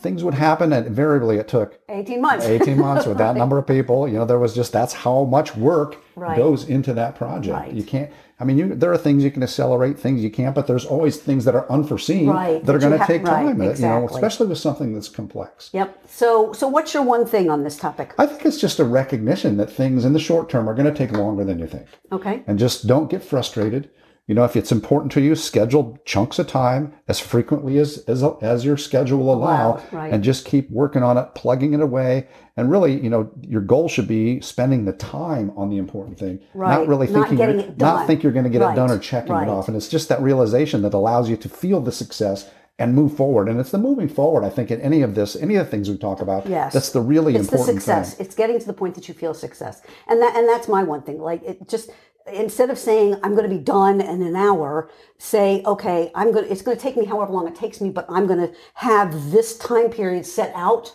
Things 0.00 0.22
would 0.22 0.34
happen, 0.34 0.72
and 0.72 0.86
invariably 0.86 1.38
it 1.38 1.48
took 1.48 1.78
18 1.88 2.20
months. 2.20 2.46
18 2.56 2.78
months 2.78 3.06
with 3.06 3.18
that 3.18 3.36
number 3.36 3.58
of 3.58 3.66
people. 3.66 4.06
You 4.08 4.18
know, 4.18 4.24
there 4.24 4.38
was 4.38 4.54
just 4.54 4.72
that's 4.72 4.92
how 4.92 5.24
much 5.24 5.56
work 5.56 5.96
Right. 6.16 6.36
goes 6.36 6.68
into 6.68 6.92
that 6.94 7.14
project. 7.14 7.56
Right. 7.56 7.72
You 7.72 7.84
can't. 7.84 8.10
I 8.40 8.44
mean, 8.44 8.56
you, 8.58 8.74
there 8.74 8.92
are 8.92 8.98
things 8.98 9.22
you 9.24 9.30
can 9.32 9.42
accelerate, 9.42 9.98
things 9.98 10.22
you 10.22 10.30
can't, 10.30 10.54
but 10.54 10.66
there's 10.68 10.84
always 10.86 11.16
things 11.16 11.44
that 11.44 11.54
are 11.56 11.68
unforeseen 11.70 12.28
Right, 12.28 12.64
that 12.64 12.74
are 12.74 12.78
going 12.78 12.96
to 12.98 13.04
take 13.06 13.22
right, 13.24 13.46
time. 13.46 13.60
uh, 13.60 13.64
You 13.72 13.80
know, 13.82 14.08
especially 14.08 14.46
with 14.46 14.58
something 14.58 14.94
that's 14.94 15.08
complex. 15.08 15.70
Yep. 15.72 16.08
So, 16.08 16.52
so 16.52 16.68
what's 16.68 16.94
your 16.94 17.02
one 17.02 17.24
thing 17.26 17.50
on 17.50 17.64
this 17.64 17.76
topic? 17.76 18.14
I 18.18 18.26
think 18.26 18.44
it's 18.46 18.60
just 18.60 18.78
a 18.78 18.84
recognition 18.84 19.56
that 19.56 19.70
things 19.70 20.04
in 20.04 20.12
the 20.12 20.20
short 20.20 20.48
term 20.48 20.68
are 20.68 20.74
going 20.74 20.92
to 20.92 20.96
take 20.96 21.12
longer 21.16 21.44
than 21.44 21.58
you 21.58 21.66
think. 21.66 21.86
Okay. 22.12 22.42
and 22.46 22.58
just 22.58 22.86
don't 22.86 23.10
get 23.10 23.22
frustrated. 23.24 23.90
You 24.28 24.34
know, 24.34 24.44
if 24.44 24.56
it's 24.56 24.70
important 24.70 25.10
to 25.12 25.22
you, 25.22 25.34
schedule 25.34 25.98
chunks 26.04 26.38
of 26.38 26.46
time 26.46 26.92
as 27.08 27.18
frequently 27.18 27.78
as 27.78 28.04
as, 28.06 28.22
as 28.42 28.62
your 28.62 28.76
schedule 28.76 29.20
will 29.20 29.32
allow, 29.34 29.72
Allow, 29.76 29.82
right. 29.90 30.12
and 30.12 30.22
just 30.22 30.44
keep 30.44 30.70
working 30.70 31.02
on 31.02 31.16
it, 31.16 31.34
plugging 31.34 31.72
it 31.72 31.80
away. 31.80 32.28
And 32.54 32.70
really, 32.70 33.00
you 33.00 33.08
know, 33.08 33.30
your 33.40 33.62
goal 33.62 33.88
should 33.88 34.06
be 34.06 34.40
spending 34.42 34.84
the 34.84 34.92
time 34.92 35.50
on 35.56 35.70
the 35.70 35.78
important 35.78 36.18
thing, 36.18 36.40
Right. 36.52 36.78
not 36.78 36.86
really 36.86 37.06
Not 37.08 37.28
thinking 37.30 37.48
you're- 37.48 37.74
not 37.78 38.06
think 38.06 38.22
you're 38.22 38.32
going 38.32 38.44
to 38.44 38.50
get 38.50 38.60
Right. 38.60 38.72
it 38.74 38.76
done 38.76 38.90
or 38.90 38.98
checking 38.98 39.34
it 39.34 39.48
off. 39.48 39.66
And 39.66 39.76
it's 39.76 39.88
just 39.88 40.10
that 40.10 40.20
realization 40.20 40.82
that 40.82 40.92
allows 40.92 41.30
you 41.30 41.36
to 41.38 41.48
feel 41.48 41.80
the 41.80 41.92
success 41.92 42.50
and 42.80 42.94
move 42.94 43.12
forward. 43.14 43.48
And 43.48 43.58
it's 43.58 43.70
the 43.72 43.78
moving 43.78 44.08
forward. 44.08 44.44
I 44.44 44.50
think 44.50 44.70
in 44.70 44.80
any 44.82 45.02
of 45.02 45.14
this, 45.16 45.34
any 45.36 45.56
of 45.56 45.64
the 45.66 45.70
things 45.70 45.88
we 45.90 45.96
talk 45.96 46.20
about, 46.20 46.46
Yes. 46.46 46.72
that's 46.74 46.90
the 46.90 47.00
really 47.00 47.34
it's 47.34 47.48
the 47.48 47.56
important 47.56 47.78
success. 47.82 48.14
thing. 48.14 48.26
It's 48.26 48.34
getting 48.36 48.58
to 48.60 48.66
the 48.66 48.72
point 48.74 48.94
that 48.94 49.08
you 49.08 49.14
feel 49.14 49.34
success, 49.34 49.80
and 50.06 50.20
that 50.20 50.36
and 50.36 50.46
that's 50.48 50.68
my 50.68 50.82
one 50.84 51.02
thing. 51.02 51.18
Like 51.20 51.42
it 51.44 51.66
just 51.66 51.90
instead 52.32 52.70
of 52.70 52.78
saying 52.78 53.16
I'm 53.22 53.34
going 53.34 53.48
to 53.48 53.54
be 53.54 53.62
done 53.62 54.00
in 54.00 54.22
an 54.22 54.36
hour, 54.36 54.90
say 55.18 55.62
okay, 55.64 56.10
I'm 56.14 56.32
going. 56.32 56.44
to 56.44 56.50
It's 56.50 56.62
going 56.62 56.76
to 56.76 56.82
take 56.82 56.96
me 56.96 57.04
however 57.04 57.32
long 57.32 57.46
it 57.48 57.54
takes 57.54 57.80
me, 57.80 57.90
but 57.90 58.06
I'm 58.08 58.26
going 58.26 58.40
to 58.40 58.52
have 58.74 59.30
this 59.30 59.56
time 59.58 59.90
period 59.90 60.26
set 60.26 60.52
out 60.54 60.94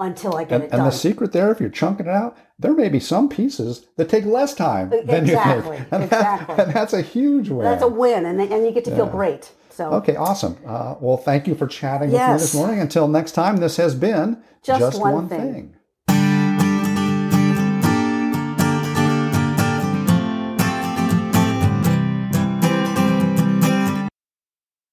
until 0.00 0.36
I 0.36 0.44
get 0.44 0.52
And, 0.52 0.64
it 0.64 0.72
and 0.72 0.86
the 0.86 0.90
secret 0.90 1.32
there, 1.32 1.50
if 1.52 1.60
you're 1.60 1.70
chunking 1.70 2.06
it 2.06 2.12
out, 2.12 2.36
there 2.58 2.74
may 2.74 2.88
be 2.88 3.00
some 3.00 3.28
pieces 3.28 3.86
that 3.96 4.08
take 4.08 4.24
less 4.24 4.54
time 4.54 4.90
than 4.90 5.24
Exactly, 5.24 5.76
you 5.76 5.84
think. 5.84 5.92
And, 5.92 6.04
exactly. 6.04 6.56
That, 6.56 6.66
and 6.66 6.74
that's 6.74 6.92
a 6.92 7.02
huge 7.02 7.48
win. 7.48 7.64
that's 7.64 7.82
a 7.82 7.88
win, 7.88 8.26
and 8.26 8.40
and 8.40 8.64
you 8.64 8.72
get 8.72 8.84
to 8.86 8.94
feel 8.94 9.06
great. 9.06 9.50
So 9.70 9.90
okay, 9.94 10.14
awesome. 10.14 10.56
Uh, 10.64 10.94
well, 11.00 11.16
thank 11.16 11.48
you 11.48 11.54
for 11.54 11.66
chatting 11.66 12.12
with 12.12 12.20
me 12.20 12.32
this 12.34 12.54
morning. 12.54 12.80
Until 12.80 13.08
next 13.08 13.32
time, 13.32 13.56
this 13.56 13.76
has 13.76 13.94
been 13.94 14.42
Just 14.62 15.00
One 15.00 15.28
Thing. 15.28 15.52
thing. 15.52 15.76